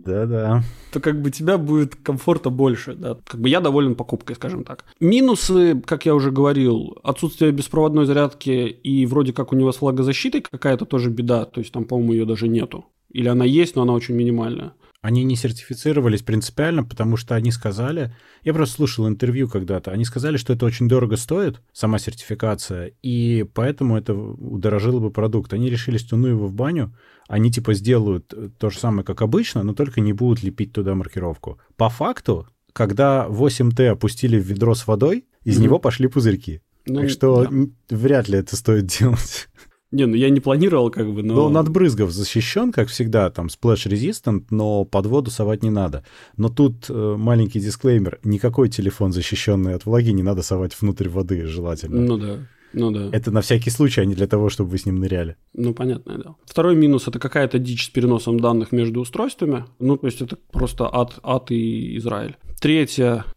Да-да. 0.04 0.62
то 0.92 1.00
как 1.00 1.20
бы 1.20 1.30
тебя 1.30 1.58
будет 1.58 1.94
комфорта 1.96 2.50
больше, 2.50 2.94
да. 2.94 3.16
Как 3.26 3.40
бы 3.40 3.48
я 3.48 3.60
доволен 3.60 3.94
покупкой, 3.94 4.36
скажем 4.36 4.64
так. 4.64 4.84
Минусы, 5.00 5.80
как 5.84 6.06
я 6.06 6.14
уже 6.14 6.30
говорил, 6.30 6.98
отсутствие 7.02 7.52
беспроводной 7.52 8.06
зарядки 8.06 8.50
и 8.50 9.06
вроде 9.06 9.32
как 9.32 9.52
у 9.52 9.56
него 9.56 9.72
с 9.72 9.80
влагозащитой 9.80 10.42
какая-то 10.42 10.84
тоже 10.84 11.10
беда, 11.10 11.44
то 11.44 11.60
есть 11.60 11.72
там, 11.72 11.84
по-моему, 11.84 12.12
ее 12.12 12.24
даже 12.24 12.48
нету. 12.48 12.86
Или 13.10 13.28
она 13.28 13.44
есть, 13.44 13.76
но 13.76 13.82
она 13.82 13.92
очень 13.92 14.14
минимальная. 14.14 14.72
Они 15.02 15.24
не 15.24 15.34
сертифицировались 15.34 16.22
принципиально, 16.22 16.84
потому 16.84 17.16
что 17.16 17.34
они 17.34 17.50
сказали... 17.50 18.14
Я 18.44 18.54
просто 18.54 18.76
слушал 18.76 19.08
интервью 19.08 19.48
когда-то. 19.48 19.90
Они 19.90 20.04
сказали, 20.04 20.36
что 20.36 20.52
это 20.52 20.64
очень 20.64 20.88
дорого 20.88 21.16
стоит, 21.16 21.60
сама 21.72 21.98
сертификация, 21.98 22.92
и 23.02 23.44
поэтому 23.52 23.96
это 23.96 24.14
удорожило 24.14 25.00
бы 25.00 25.10
продукт. 25.10 25.52
Они 25.52 25.68
решили, 25.68 25.98
что 25.98 26.16
ну 26.16 26.28
его 26.28 26.46
в 26.46 26.54
баню. 26.54 26.94
Они 27.26 27.50
типа 27.50 27.74
сделают 27.74 28.32
э, 28.32 28.50
то 28.56 28.70
же 28.70 28.78
самое, 28.78 29.04
как 29.04 29.22
обычно, 29.22 29.64
но 29.64 29.74
только 29.74 30.00
не 30.00 30.12
будут 30.12 30.44
лепить 30.44 30.72
туда 30.72 30.94
маркировку. 30.94 31.58
По 31.76 31.88
факту, 31.88 32.46
когда 32.72 33.26
8T 33.28 33.88
опустили 33.88 34.38
в 34.38 34.44
ведро 34.44 34.74
с 34.74 34.86
водой, 34.86 35.26
из 35.42 35.56
Мгм. 35.56 35.64
него 35.64 35.78
пошли 35.80 36.06
пузырьки. 36.06 36.62
Ну, 36.86 37.00
так 37.00 37.10
что 37.10 37.44
да. 37.44 37.96
вряд 37.96 38.28
ли 38.28 38.38
это 38.38 38.56
стоит 38.56 38.86
делать. 38.86 39.48
Не, 39.92 40.06
ну 40.06 40.14
я 40.14 40.30
не 40.30 40.40
планировал 40.40 40.90
как 40.90 41.12
бы, 41.12 41.22
но... 41.22 41.34
Ну, 41.34 41.42
он 41.44 41.56
от 41.56 41.68
брызгов 41.68 42.10
защищен, 42.10 42.72
как 42.72 42.88
всегда, 42.88 43.30
там, 43.30 43.46
splash 43.46 43.86
resistant, 43.88 44.46
но 44.50 44.84
под 44.84 45.06
воду 45.06 45.30
совать 45.30 45.62
не 45.62 45.70
надо. 45.70 46.04
Но 46.36 46.48
тут 46.48 46.86
э, 46.88 47.14
маленький 47.18 47.60
дисклеймер. 47.60 48.18
Никакой 48.24 48.68
телефон, 48.70 49.12
защищенный 49.12 49.74
от 49.74 49.84
влаги, 49.84 50.10
не 50.10 50.22
надо 50.22 50.42
совать 50.42 50.80
внутрь 50.80 51.08
воды 51.08 51.46
желательно. 51.46 52.00
Ну 52.00 52.16
да, 52.16 52.38
ну 52.72 52.90
да. 52.90 53.10
Это 53.12 53.30
на 53.30 53.42
всякий 53.42 53.70
случай, 53.70 54.00
а 54.00 54.04
не 54.06 54.14
для 54.14 54.26
того, 54.26 54.48
чтобы 54.48 54.70
вы 54.70 54.78
с 54.78 54.86
ним 54.86 54.96
ныряли. 54.96 55.36
Ну, 55.52 55.74
понятное 55.74 56.16
дело. 56.16 56.36
Второй 56.46 56.74
минус– 56.74 57.06
это 57.08 57.18
какая-то 57.18 57.58
дичь 57.58 57.86
с 57.86 57.88
переносом 57.90 58.40
данных 58.40 58.72
между 58.72 59.00
устройствами. 59.00 59.64
Ну, 59.78 59.96
то 59.98 60.06
есть 60.06 60.22
это 60.22 60.36
просто 60.50 60.88
ад, 60.90 61.18
ад 61.22 61.50
и 61.50 61.96
Израиль. 61.98 62.36
Третье– 62.60 63.24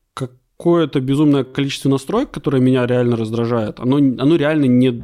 какое-то 0.57 1.01
безумное 1.01 1.43
количество 1.43 1.89
настроек, 1.89 2.31
которое 2.31 2.61
меня 2.61 2.85
реально 2.85 3.17
раздражает. 3.17 3.79
Оно, 3.79 3.97
оно 3.97 4.35
реально 4.35 4.65
не... 4.65 5.03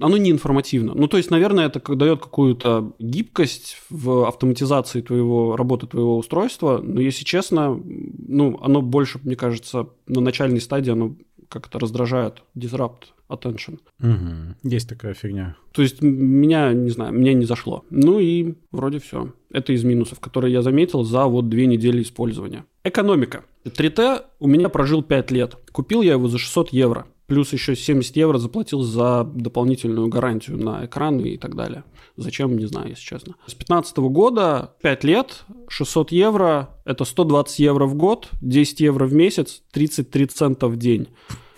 Оно 0.00 0.16
не 0.16 0.30
информативно. 0.30 0.94
Ну, 0.94 1.08
то 1.08 1.16
есть, 1.16 1.30
наверное, 1.30 1.66
это 1.66 1.80
дает 1.94 2.20
какую-то 2.20 2.92
гибкость 2.98 3.78
в 3.90 4.26
автоматизации 4.26 5.00
твоего, 5.00 5.56
работы 5.56 5.86
твоего 5.86 6.18
устройства. 6.18 6.80
Но, 6.82 7.00
если 7.00 7.24
честно, 7.24 7.80
ну, 7.84 8.58
оно 8.62 8.82
больше, 8.82 9.20
мне 9.22 9.36
кажется, 9.36 9.88
на 10.06 10.20
начальной 10.20 10.60
стадии 10.60 10.90
оно 10.90 11.16
как 11.48 11.68
это 11.68 11.78
раздражает, 11.78 12.42
disrupt 12.56 13.12
attention. 13.28 13.78
Угу. 14.00 14.56
Есть 14.68 14.88
такая 14.88 15.14
фигня. 15.14 15.56
То 15.72 15.82
есть 15.82 16.02
меня, 16.02 16.72
не 16.72 16.90
знаю, 16.90 17.12
меня 17.12 17.32
не 17.32 17.44
зашло. 17.44 17.84
Ну 17.90 18.18
и 18.18 18.54
вроде 18.72 18.98
все. 18.98 19.32
Это 19.50 19.72
из 19.72 19.84
минусов, 19.84 20.20
которые 20.20 20.52
я 20.52 20.62
заметил 20.62 21.04
за 21.04 21.26
вот 21.26 21.48
две 21.48 21.66
недели 21.66 22.02
использования. 22.02 22.64
Экономика. 22.82 23.44
3T 23.64 24.22
у 24.40 24.48
меня 24.48 24.68
прожил 24.68 25.02
5 25.02 25.30
лет. 25.30 25.56
Купил 25.72 26.02
я 26.02 26.12
его 26.12 26.28
за 26.28 26.38
600 26.38 26.70
евро. 26.70 27.06
Плюс 27.26 27.52
еще 27.52 27.74
70 27.74 28.16
евро 28.16 28.38
заплатил 28.38 28.82
за 28.82 29.24
дополнительную 29.24 30.08
гарантию 30.08 30.62
на 30.62 30.84
экран 30.84 31.18
и 31.20 31.38
так 31.38 31.56
далее. 31.56 31.84
Зачем, 32.16 32.56
не 32.56 32.66
знаю, 32.66 32.90
если 32.90 33.02
честно. 33.02 33.34
С 33.46 33.54
2015 33.54 33.96
года 33.98 34.74
5 34.82 35.04
лет, 35.04 35.44
600 35.68 36.12
евро, 36.12 36.70
это 36.84 37.04
120 37.04 37.58
евро 37.60 37.86
в 37.86 37.94
год, 37.94 38.28
10 38.42 38.80
евро 38.80 39.06
в 39.06 39.14
месяц, 39.14 39.62
33 39.72 40.26
цента 40.26 40.68
в 40.68 40.76
день. 40.76 41.08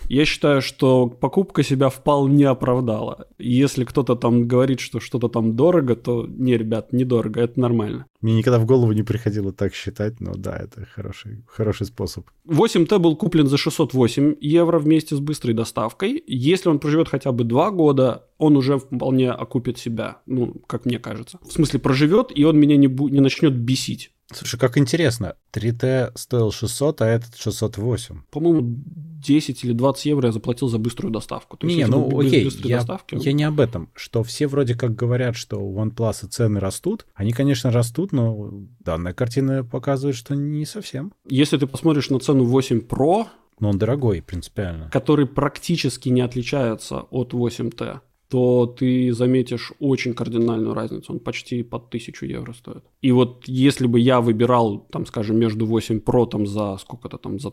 Я 0.09 0.25
считаю, 0.25 0.61
что 0.61 1.07
покупка 1.07 1.63
себя 1.63 1.89
вполне 1.89 2.47
оправдала. 2.47 3.27
Если 3.37 3.83
кто-то 3.83 4.15
там 4.15 4.47
говорит, 4.47 4.79
что 4.79 4.99
что-то 4.99 5.27
там 5.27 5.55
дорого, 5.55 5.95
то 5.95 6.25
не, 6.27 6.57
ребят, 6.57 6.93
недорого, 6.93 7.41
это 7.41 7.59
нормально. 7.59 8.05
Мне 8.21 8.35
никогда 8.35 8.59
в 8.59 8.65
голову 8.65 8.93
не 8.93 9.03
приходило 9.03 9.51
так 9.51 9.73
считать, 9.73 10.19
но 10.19 10.33
да, 10.35 10.55
это 10.57 10.87
хороший, 10.95 11.43
хороший 11.47 11.85
способ. 11.85 12.25
8Т 12.47 12.99
был 12.99 13.15
куплен 13.15 13.47
за 13.47 13.57
608 13.57 14.35
евро 14.39 14.79
вместе 14.79 15.15
с 15.15 15.19
быстрой 15.19 15.53
доставкой. 15.53 16.23
Если 16.25 16.69
он 16.69 16.79
проживет 16.79 17.09
хотя 17.09 17.31
бы 17.31 17.43
2 17.43 17.71
года, 17.71 18.25
он 18.37 18.55
уже 18.55 18.77
вполне 18.77 19.31
окупит 19.31 19.77
себя, 19.77 20.17
ну, 20.25 20.53
как 20.67 20.85
мне 20.85 20.99
кажется. 20.99 21.37
В 21.41 21.51
смысле, 21.51 21.79
проживет, 21.79 22.31
и 22.33 22.43
он 22.45 22.57
меня 22.57 22.77
не, 22.77 22.87
бу- 22.87 23.09
не 23.09 23.19
начнет 23.19 23.53
бесить. 23.53 24.11
Слушай, 24.31 24.59
как 24.59 24.77
интересно. 24.77 25.35
3T 25.53 26.11
стоил 26.15 26.51
600, 26.51 27.01
а 27.01 27.07
этот 27.07 27.37
608. 27.37 28.23
По-моему, 28.29 28.61
10 28.63 29.63
или 29.63 29.73
20 29.73 30.05
евро 30.05 30.27
я 30.27 30.31
заплатил 30.31 30.67
за 30.67 30.79
быструю 30.79 31.11
доставку. 31.13 31.57
То 31.57 31.65
не, 31.65 31.85
ну 31.87 32.09
без, 32.21 32.27
окей, 32.27 32.51
я, 32.63 32.77
доставки, 32.77 33.17
я 33.19 33.31
не 33.31 33.45
об 33.45 33.59
этом. 33.59 33.89
Что 33.95 34.23
все 34.23 34.47
вроде 34.47 34.75
как 34.75 34.95
говорят, 34.95 35.35
что 35.35 35.57
у 35.57 35.81
OnePlus 35.81 36.27
цены 36.27 36.59
растут. 36.59 37.05
Они, 37.15 37.31
конечно, 37.31 37.71
растут, 37.71 38.11
но 38.11 38.51
данная 38.79 39.13
картина 39.13 39.63
показывает, 39.63 40.15
что 40.15 40.35
не 40.35 40.65
совсем. 40.65 41.13
Если 41.29 41.57
ты 41.57 41.65
посмотришь 41.65 42.09
на 42.09 42.19
цену 42.19 42.43
8 42.43 42.79
Pro, 42.79 43.27
но 43.59 43.69
он 43.69 43.79
дорогой 43.79 44.21
принципиально. 44.21 44.89
Который 44.91 45.25
практически 45.25 46.09
не 46.09 46.21
отличается 46.21 46.99
от 47.09 47.33
8T 47.33 48.01
то 48.29 48.65
ты 48.65 49.13
заметишь 49.13 49.71
очень 49.79 50.13
кардинальную 50.13 50.73
разницу. 50.73 51.13
Он 51.13 51.19
почти 51.19 51.63
под 51.63 51.87
1000 51.87 52.25
евро 52.25 52.53
стоит. 52.53 52.83
И 53.01 53.11
вот 53.11 53.47
если 53.47 53.87
бы 53.87 53.99
я 53.99 54.19
выбирал, 54.19 54.79
там, 54.91 55.05
скажем, 55.05 55.39
между 55.39 55.65
8 55.65 55.99
Pro 55.99 56.27
там 56.29 56.45
за 56.45 56.77
сколько-то 56.77 57.17
там, 57.17 57.39
за 57.39 57.51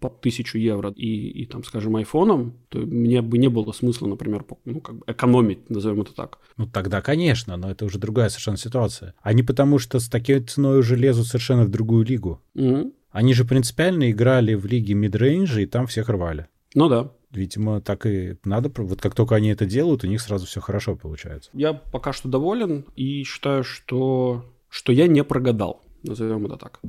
под 0.00 0.18
1000 0.18 0.58
евро 0.58 0.92
и, 0.94 1.42
и 1.42 1.46
там, 1.46 1.64
скажем, 1.64 1.96
айфоном, 1.96 2.58
то 2.68 2.78
мне 2.78 3.22
бы 3.22 3.38
не 3.38 3.48
было 3.48 3.72
смысла, 3.72 4.06
например, 4.06 4.44
ну, 4.64 4.80
как 4.80 4.98
бы 4.98 5.04
экономить, 5.06 5.70
назовем 5.70 6.02
это 6.02 6.14
так. 6.14 6.38
Ну, 6.58 6.66
тогда, 6.66 7.00
конечно, 7.00 7.56
но 7.56 7.70
это 7.70 7.86
уже 7.86 7.98
другая 7.98 8.28
совершенно 8.28 8.58
ситуация. 8.58 9.14
Они 9.22 9.42
потому 9.42 9.78
что 9.78 9.98
с 9.98 10.08
такой 10.08 10.40
ценой 10.40 10.80
уже 10.80 10.96
лезут 10.96 11.26
совершенно 11.26 11.64
в 11.64 11.70
другую 11.70 12.04
лигу. 12.04 12.42
Mm-hmm. 12.54 12.92
Они 13.12 13.34
же 13.34 13.44
принципиально 13.44 14.10
играли 14.10 14.54
в 14.54 14.66
лиге 14.66 14.94
мидрейнджа, 14.94 15.60
и 15.60 15.66
там 15.66 15.86
всех 15.86 16.08
рвали. 16.08 16.48
Ну 16.74 16.88
да 16.88 17.12
видимо, 17.32 17.80
так 17.80 18.06
и 18.06 18.36
надо. 18.44 18.70
Вот 18.76 19.00
как 19.00 19.14
только 19.14 19.34
они 19.34 19.48
это 19.48 19.66
делают, 19.66 20.04
у 20.04 20.06
них 20.06 20.20
сразу 20.20 20.46
все 20.46 20.60
хорошо 20.60 20.96
получается. 20.96 21.50
Я 21.52 21.72
пока 21.72 22.12
что 22.12 22.28
доволен 22.28 22.84
и 22.96 23.22
считаю, 23.24 23.64
что, 23.64 24.44
что 24.68 24.92
я 24.92 25.06
не 25.06 25.24
прогадал. 25.24 25.82
Назовем 26.02 26.46
это 26.46 26.56
так. 26.56 26.80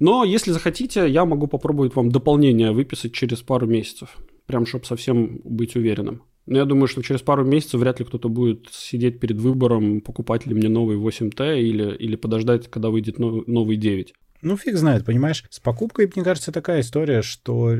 Но 0.00 0.24
если 0.24 0.50
захотите, 0.50 1.08
я 1.08 1.24
могу 1.24 1.46
попробовать 1.46 1.94
вам 1.94 2.10
дополнение 2.10 2.72
выписать 2.72 3.12
через 3.12 3.40
пару 3.40 3.66
месяцев. 3.66 4.16
Прям, 4.46 4.66
чтобы 4.66 4.84
совсем 4.84 5.40
быть 5.44 5.76
уверенным. 5.76 6.22
Но 6.46 6.58
я 6.58 6.64
думаю, 6.64 6.88
что 6.88 7.02
через 7.02 7.20
пару 7.20 7.44
месяцев 7.44 7.78
вряд 7.78 8.00
ли 8.00 8.06
кто-то 8.06 8.28
будет 8.30 8.68
сидеть 8.70 9.20
перед 9.20 9.36
выбором, 9.36 10.00
покупать 10.00 10.46
ли 10.46 10.54
мне 10.54 10.68
новый 10.68 10.96
8T 10.96 11.60
или, 11.60 11.94
или 11.94 12.16
подождать, 12.16 12.68
когда 12.68 12.88
выйдет 12.88 13.18
новый 13.18 13.76
9. 13.76 14.14
Ну, 14.40 14.56
фиг 14.56 14.76
знает, 14.76 15.04
понимаешь. 15.04 15.44
С 15.50 15.60
покупкой, 15.60 16.10
мне 16.14 16.24
кажется, 16.24 16.50
такая 16.50 16.80
история, 16.80 17.22
что 17.22 17.74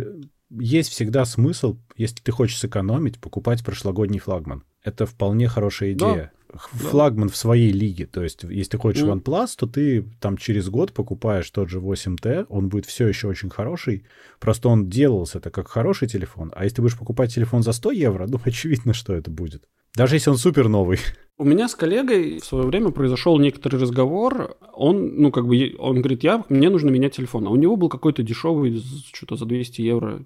есть 0.51 0.91
всегда 0.91 1.25
смысл, 1.25 1.79
если 1.97 2.17
ты 2.23 2.33
хочешь 2.33 2.59
сэкономить, 2.59 3.21
покупать 3.21 3.65
прошлогодний 3.65 4.19
флагман. 4.19 4.65
Это 4.83 5.07
вполне 5.07 5.49
хорошая 5.49 5.93
идея. 5.93 6.33
Да. 6.53 6.59
Флагман 6.59 7.29
да. 7.29 7.35
в 7.35 7.37
своей 7.37 7.73
лиге. 7.73 8.07
То 8.07 8.23
есть, 8.23 8.45
если 8.45 8.71
ты 8.71 8.79
хочешь 8.79 9.03
mm. 9.03 9.23
OnePlus, 9.23 9.49
то 9.59 9.67
ты 9.67 10.03
там 10.21 10.39
через 10.39 10.71
год 10.71 10.95
покупаешь 10.95 11.51
тот 11.51 11.69
же 11.69 11.79
8T, 11.79 12.47
он 12.49 12.71
будет 12.71 12.87
все 12.87 13.07
еще 13.07 13.29
очень 13.29 13.51
хороший. 13.51 14.07
Просто 14.41 14.69
он 14.69 14.89
делался 14.89 15.39
это 15.39 15.51
как 15.51 15.69
хороший 15.69 16.09
телефон. 16.09 16.53
А 16.57 16.65
если 16.65 16.77
ты 16.77 16.83
будешь 16.83 16.99
покупать 16.99 17.35
телефон 17.35 17.63
за 17.63 17.73
100 17.73 17.91
евро, 17.93 18.27
ну, 18.27 18.41
очевидно, 18.45 18.95
что 18.95 19.15
это 19.15 19.31
будет. 19.31 19.69
Даже 19.95 20.17
если 20.17 20.31
он 20.31 20.37
супер 20.37 20.69
новый. 20.69 20.99
У 21.41 21.45
меня 21.45 21.69
с 21.69 21.77
коллегой 21.77 22.41
в 22.41 22.45
свое 22.45 22.67
время 22.67 22.91
произошел 22.91 23.39
некоторый 23.39 23.77
разговор. 23.81 24.57
Он, 24.73 25.21
ну, 25.21 25.31
как 25.31 25.47
бы, 25.47 25.77
он 25.79 26.01
говорит, 26.01 26.25
я, 26.25 26.45
мне 26.49 26.69
нужно 26.69 26.91
менять 26.91 27.15
телефон. 27.15 27.47
А 27.47 27.51
у 27.51 27.57
него 27.57 27.77
был 27.77 27.89
какой-то 27.89 28.25
дешевый, 28.25 28.83
что-то 29.13 29.37
за 29.37 29.47
200 29.47 29.81
евро 29.81 30.25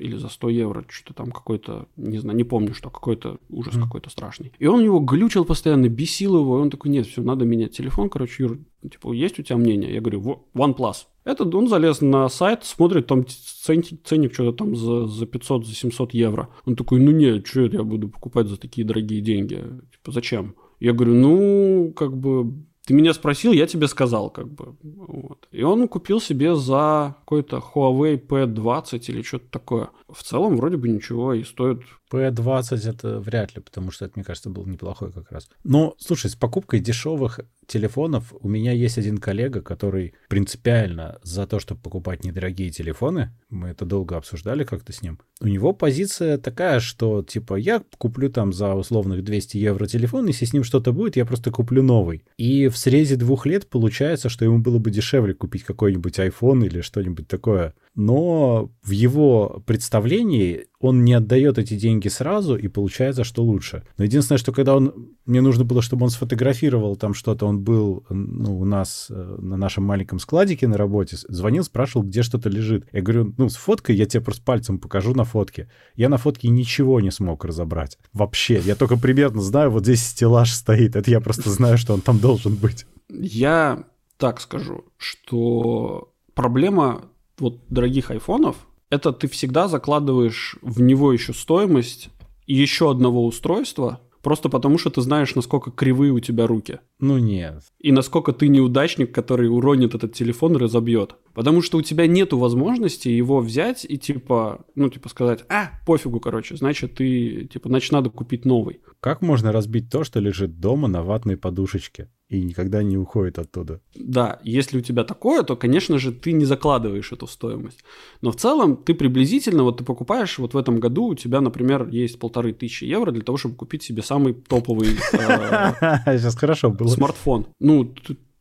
или 0.00 0.16
за 0.16 0.30
100 0.30 0.48
евро, 0.48 0.84
что-то 0.88 1.12
там 1.12 1.32
какой-то, 1.32 1.86
не 1.96 2.16
знаю, 2.18 2.36
не 2.36 2.44
помню, 2.44 2.72
что, 2.72 2.88
какой-то 2.88 3.38
ужас 3.50 3.74
mm. 3.74 3.82
какой-то 3.82 4.08
страшный. 4.08 4.52
И 4.58 4.66
он 4.66 4.82
его 4.82 5.00
глючил 5.00 5.44
постоянно, 5.44 5.88
бесил 5.88 6.36
его, 6.36 6.58
и 6.58 6.62
он 6.62 6.70
такой, 6.70 6.90
нет, 6.90 7.06
все, 7.06 7.20
надо 7.20 7.44
менять 7.44 7.76
телефон, 7.76 8.08
короче, 8.08 8.44
Юр, 8.44 8.58
типа, 8.82 9.12
есть 9.12 9.38
у 9.38 9.42
тебя 9.42 9.56
мнение? 9.56 9.92
Я 9.92 10.00
говорю, 10.00 10.46
OnePlus. 10.54 11.06
Этот 11.24 11.54
он 11.54 11.68
залез 11.68 12.00
на 12.00 12.28
сайт, 12.28 12.64
смотрит, 12.64 13.06
там 13.06 13.26
ценник, 13.26 14.02
ценник 14.04 14.32
что-то 14.32 14.56
там 14.56 14.76
за, 14.76 15.06
за 15.06 15.26
500, 15.26 15.66
за 15.66 15.74
700 15.74 16.14
евро. 16.14 16.48
Он 16.64 16.76
такой, 16.76 17.00
ну 17.00 17.10
нет, 17.10 17.46
что 17.46 17.62
это 17.62 17.78
я 17.78 17.82
буду 17.82 18.08
покупать 18.08 18.46
за 18.46 18.56
такие 18.56 18.86
дорогие 18.86 19.20
деньги? 19.20 19.56
Типа, 19.92 20.12
зачем? 20.12 20.54
Я 20.80 20.92
говорю, 20.92 21.14
ну, 21.14 21.92
как 21.94 22.16
бы, 22.16 22.52
ты 22.88 22.94
меня 22.94 23.12
спросил, 23.12 23.52
я 23.52 23.66
тебе 23.66 23.86
сказал, 23.88 24.30
как 24.30 24.50
бы. 24.50 24.74
Вот. 24.82 25.46
И 25.52 25.62
он 25.62 25.88
купил 25.88 26.22
себе 26.22 26.54
за 26.54 27.16
какой-то 27.20 27.62
Huawei 27.74 28.18
P20 28.26 29.04
или 29.08 29.20
что-то 29.20 29.50
такое. 29.50 29.90
В 30.08 30.22
целом, 30.22 30.56
вроде 30.56 30.76
бы 30.76 30.88
ничего, 30.88 31.34
и 31.34 31.44
стоит 31.44 31.80
P20 32.10 32.88
это 32.88 33.20
вряд 33.20 33.54
ли, 33.54 33.62
потому 33.62 33.90
что 33.90 34.04
это, 34.04 34.14
мне 34.16 34.24
кажется, 34.24 34.50
был 34.50 34.66
неплохой 34.66 35.12
как 35.12 35.30
раз. 35.30 35.48
Но, 35.64 35.94
слушай, 35.98 36.30
с 36.30 36.34
покупкой 36.34 36.80
дешевых 36.80 37.40
телефонов 37.66 38.32
у 38.40 38.48
меня 38.48 38.72
есть 38.72 38.98
один 38.98 39.18
коллега, 39.18 39.60
который 39.60 40.14
принципиально 40.28 41.18
за 41.22 41.46
то, 41.46 41.60
чтобы 41.60 41.82
покупать 41.82 42.24
недорогие 42.24 42.70
телефоны. 42.70 43.30
Мы 43.50 43.68
это 43.68 43.84
долго 43.84 44.16
обсуждали 44.16 44.64
как-то 44.64 44.92
с 44.92 45.02
ним. 45.02 45.20
У 45.40 45.46
него 45.46 45.72
позиция 45.72 46.38
такая, 46.38 46.80
что 46.80 47.22
типа 47.22 47.56
я 47.56 47.82
куплю 47.98 48.30
там 48.30 48.52
за 48.52 48.74
условных 48.74 49.22
200 49.22 49.58
евро 49.58 49.86
телефон, 49.86 50.26
если 50.26 50.46
с 50.46 50.52
ним 50.52 50.64
что-то 50.64 50.92
будет, 50.92 51.16
я 51.16 51.26
просто 51.26 51.50
куплю 51.50 51.82
новый. 51.82 52.24
И 52.38 52.68
в 52.68 52.76
срезе 52.76 53.16
двух 53.16 53.46
лет 53.46 53.68
получается, 53.68 54.30
что 54.30 54.44
ему 54.44 54.58
было 54.58 54.78
бы 54.78 54.90
дешевле 54.90 55.34
купить 55.34 55.64
какой-нибудь 55.64 56.18
iPhone 56.18 56.64
или 56.64 56.80
что-нибудь 56.80 57.28
такое 57.28 57.74
но 57.98 58.70
в 58.84 58.92
его 58.92 59.60
представлении 59.66 60.66
он 60.78 61.02
не 61.02 61.14
отдает 61.14 61.58
эти 61.58 61.74
деньги 61.74 62.06
сразу, 62.06 62.54
и 62.54 62.68
получается, 62.68 63.24
что 63.24 63.42
лучше. 63.42 63.82
Но 63.96 64.04
единственное, 64.04 64.38
что 64.38 64.52
когда 64.52 64.76
он... 64.76 65.16
Мне 65.26 65.40
нужно 65.40 65.64
было, 65.64 65.82
чтобы 65.82 66.04
он 66.04 66.10
сфотографировал 66.10 66.94
там 66.94 67.12
что-то, 67.12 67.46
он 67.46 67.58
был 67.64 68.06
ну, 68.08 68.60
у 68.60 68.64
нас 68.64 69.08
э, 69.10 69.36
на 69.40 69.56
нашем 69.56 69.82
маленьком 69.82 70.20
складике 70.20 70.68
на 70.68 70.76
работе, 70.76 71.16
звонил, 71.28 71.64
спрашивал, 71.64 72.06
где 72.06 72.22
что-то 72.22 72.48
лежит. 72.48 72.86
Я 72.92 73.02
говорю, 73.02 73.34
ну, 73.36 73.48
сфоткай, 73.48 73.96
я 73.96 74.06
тебе 74.06 74.22
просто 74.22 74.44
пальцем 74.44 74.78
покажу 74.78 75.12
на 75.12 75.24
фотке. 75.24 75.68
Я 75.96 76.08
на 76.08 76.18
фотке 76.18 76.48
ничего 76.50 77.00
не 77.00 77.10
смог 77.10 77.44
разобрать. 77.44 77.98
Вообще. 78.12 78.60
Я 78.60 78.76
только 78.76 78.96
примерно 78.96 79.42
знаю, 79.42 79.72
вот 79.72 79.82
здесь 79.82 80.04
стеллаж 80.04 80.52
стоит. 80.52 80.94
Это 80.94 81.10
я 81.10 81.20
просто 81.20 81.50
знаю, 81.50 81.76
что 81.76 81.94
он 81.94 82.00
там 82.00 82.20
должен 82.20 82.54
быть. 82.54 82.86
Я 83.08 83.86
так 84.18 84.40
скажу, 84.40 84.84
что 84.98 86.12
проблема 86.34 87.07
вот 87.40 87.60
дорогих 87.68 88.10
айфонов, 88.10 88.56
это 88.90 89.12
ты 89.12 89.28
всегда 89.28 89.68
закладываешь 89.68 90.56
в 90.62 90.80
него 90.80 91.12
еще 91.12 91.32
стоимость 91.32 92.10
еще 92.46 92.90
одного 92.90 93.26
устройства, 93.26 94.00
просто 94.22 94.48
потому 94.48 94.78
что 94.78 94.90
ты 94.90 95.02
знаешь, 95.02 95.34
насколько 95.34 95.70
кривые 95.70 96.12
у 96.12 96.20
тебя 96.20 96.46
руки. 96.46 96.80
Ну 96.98 97.18
нет. 97.18 97.62
И 97.78 97.92
насколько 97.92 98.32
ты 98.32 98.48
неудачник, 98.48 99.14
который 99.14 99.48
уронит 99.48 99.94
этот 99.94 100.14
телефон 100.14 100.54
и 100.54 100.58
разобьет. 100.58 101.14
Потому 101.34 101.60
что 101.60 101.78
у 101.78 101.82
тебя 101.82 102.06
нету 102.06 102.38
возможности 102.38 103.08
его 103.08 103.40
взять 103.40 103.84
и 103.88 103.98
типа, 103.98 104.64
ну 104.74 104.88
типа 104.88 105.10
сказать, 105.10 105.44
а, 105.50 105.70
пофигу, 105.86 106.20
короче, 106.20 106.56
значит 106.56 106.94
ты, 106.94 107.48
типа, 107.52 107.68
значит 107.68 107.92
надо 107.92 108.10
купить 108.10 108.46
новый. 108.46 108.80
Как 109.00 109.20
можно 109.20 109.52
разбить 109.52 109.90
то, 109.90 110.02
что 110.02 110.18
лежит 110.18 110.58
дома 110.58 110.88
на 110.88 111.02
ватной 111.02 111.36
подушечке? 111.36 112.10
И 112.28 112.42
никогда 112.42 112.82
не 112.82 112.98
уходит 112.98 113.38
оттуда. 113.38 113.80
Да, 113.94 114.38
если 114.42 114.78
у 114.78 114.80
тебя 114.82 115.04
такое, 115.04 115.42
то, 115.42 115.56
конечно 115.56 115.98
же, 115.98 116.12
ты 116.12 116.32
не 116.32 116.44
закладываешь 116.44 117.10
эту 117.10 117.26
стоимость. 117.26 117.80
Но 118.20 118.32
в 118.32 118.36
целом 118.36 118.76
ты 118.76 118.94
приблизительно, 118.94 119.62
вот 119.62 119.78
ты 119.78 119.84
покупаешь, 119.84 120.38
вот 120.38 120.52
в 120.52 120.58
этом 120.58 120.78
году 120.78 121.06
у 121.06 121.14
тебя, 121.14 121.40
например, 121.40 121.88
есть 121.88 122.18
полторы 122.18 122.52
тысячи 122.52 122.84
евро 122.84 123.12
для 123.12 123.22
того, 123.22 123.38
чтобы 123.38 123.54
купить 123.54 123.82
себе 123.82 124.02
самый 124.02 124.34
топовый 124.34 124.88
Сейчас 125.12 126.36
хорошо 126.36 126.70
было. 126.70 126.88
смартфон. 126.88 127.46
Ну, 127.60 127.94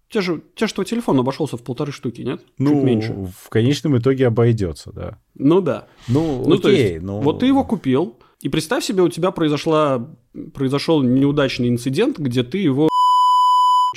те 0.10 0.22
же, 0.22 0.42
те 0.56 0.68
твой 0.68 0.86
телефон 0.86 1.20
обошелся 1.20 1.56
в 1.56 1.64
полторы 1.64 1.92
штуки, 1.94 2.22
нет? 2.22 2.42
Ну, 2.58 2.76
Чуть 2.76 2.84
меньше. 2.84 3.14
в 3.14 3.50
конечном 3.50 3.98
итоге 3.98 4.28
обойдется, 4.28 4.92
да. 4.92 5.20
Ну 5.36 5.62
да. 5.62 5.88
Ну, 6.10 6.44
Ну, 6.46 6.56
окей, 6.56 6.62
то 6.62 6.70
есть, 6.70 7.02
ну... 7.04 7.20
вот 7.22 7.40
ты 7.40 7.46
его 7.46 7.64
купил, 7.64 8.18
и 8.42 8.50
представь 8.50 8.84
себе, 8.84 9.02
у 9.04 9.10
тебя 9.10 9.32
произошла, 9.32 10.10
произошел 10.54 11.02
неудачный 11.02 11.70
инцидент, 11.70 12.20
где 12.20 12.44
ты 12.44 12.58
его 12.60 12.88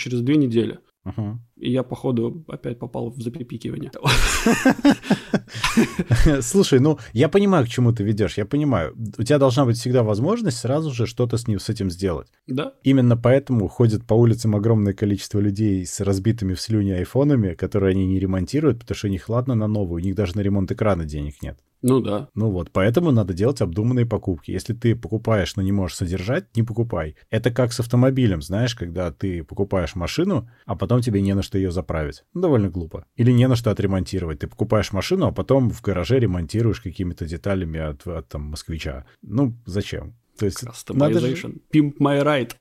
через 0.00 0.22
две 0.22 0.36
недели. 0.36 0.78
Мгм. 1.04 1.40
И 1.56 1.72
я, 1.72 1.82
походу, 1.82 2.44
опять 2.48 2.78
попал 2.78 3.10
в 3.10 3.22
запипикивание. 3.22 3.90
Слушай, 6.42 6.80
ну, 6.80 6.98
я 7.14 7.28
понимаю, 7.28 7.64
к 7.64 7.68
чему 7.68 7.92
ты 7.92 8.04
ведешь, 8.04 8.36
я 8.36 8.44
понимаю. 8.44 8.94
У 9.18 9.22
тебя 9.22 9.38
должна 9.38 9.64
быть 9.64 9.78
всегда 9.78 10.02
возможность 10.02 10.58
сразу 10.58 10.90
же 10.90 11.06
что-то 11.06 11.38
с, 11.38 11.48
ним, 11.48 11.58
с 11.58 11.70
этим 11.70 11.90
сделать. 11.90 12.28
Да? 12.46 12.74
Именно 12.82 13.16
поэтому 13.16 13.68
ходит 13.68 14.06
по 14.06 14.14
улицам 14.14 14.54
огромное 14.54 14.92
количество 14.92 15.40
людей 15.40 15.86
с 15.86 16.00
разбитыми 16.00 16.52
в 16.52 16.60
слюне 16.60 16.96
айфонами, 16.96 17.54
которые 17.54 17.92
они 17.92 18.06
не 18.06 18.18
ремонтируют, 18.18 18.80
потому 18.80 18.96
что 18.96 19.06
у 19.06 19.10
них, 19.10 19.28
ладно, 19.30 19.54
на 19.54 19.68
новую, 19.68 20.02
у 20.02 20.04
них 20.04 20.14
даже 20.14 20.36
на 20.36 20.40
ремонт 20.40 20.70
экрана 20.70 21.06
денег 21.06 21.42
нет. 21.42 21.58
Ну 21.82 22.00
да. 22.00 22.28
Ну 22.34 22.50
вот, 22.50 22.70
поэтому 22.70 23.10
надо 23.10 23.32
делать 23.32 23.60
обдуманные 23.60 24.06
покупки. 24.06 24.50
Если 24.50 24.74
ты 24.74 24.94
покупаешь, 24.94 25.56
но 25.56 25.62
не 25.62 25.72
можешь 25.72 25.96
содержать, 25.96 26.54
не 26.56 26.62
покупай. 26.62 27.16
Это 27.30 27.50
как 27.50 27.72
с 27.72 27.80
автомобилем, 27.80 28.42
знаешь, 28.42 28.74
когда 28.74 29.10
ты 29.10 29.42
покупаешь 29.42 29.94
машину, 29.94 30.50
а 30.66 30.76
потом 30.76 31.00
тебе 31.00 31.22
не 31.22 31.34
на 31.34 31.42
что 31.42 31.58
ее 31.58 31.70
заправить. 31.70 32.24
Ну, 32.34 32.42
довольно 32.42 32.68
глупо. 32.68 33.06
Или 33.16 33.32
не 33.32 33.48
на 33.48 33.56
что 33.56 33.70
отремонтировать. 33.70 34.40
Ты 34.40 34.46
покупаешь 34.46 34.92
машину, 34.92 35.26
а 35.26 35.32
потом 35.32 35.70
в 35.70 35.80
гараже 35.80 36.18
ремонтируешь 36.18 36.80
какими-то 36.80 37.24
деталями 37.26 37.80
от, 37.80 38.06
от 38.06 38.28
там, 38.28 38.42
москвича. 38.42 39.06
Ну, 39.22 39.56
зачем? 39.64 40.16
То 40.38 40.46
есть, 40.46 40.64
надо 40.88 41.20
же-. 41.20 41.36
Pimp 41.72 41.94
my 41.98 42.22
ride. 42.22 42.52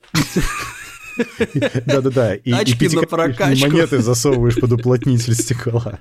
Да-да-да. 1.86 2.36
И, 2.36 2.49
и 2.49 2.51
Тачки 2.51 2.95
на 2.95 3.01
прокачку. 3.03 3.67
монеты 3.67 3.99
засовываешь 3.99 4.55
под 4.60 4.71
уплотнитель 4.73 5.34
стекла. 5.34 5.99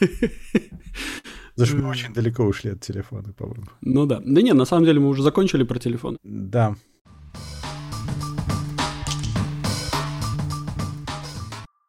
Слушай, 1.66 1.82
мы 1.82 1.88
очень 1.90 2.12
далеко 2.12 2.44
ушли 2.44 2.70
от 2.70 2.80
телефона, 2.80 3.32
по-моему. 3.32 3.66
Ну 3.80 4.06
да. 4.06 4.20
Да 4.24 4.42
не, 4.42 4.52
на 4.52 4.64
самом 4.64 4.84
деле 4.84 5.00
мы 5.00 5.08
уже 5.08 5.22
закончили 5.22 5.64
про 5.64 5.78
телефон. 5.78 6.18
Да, 6.22 6.74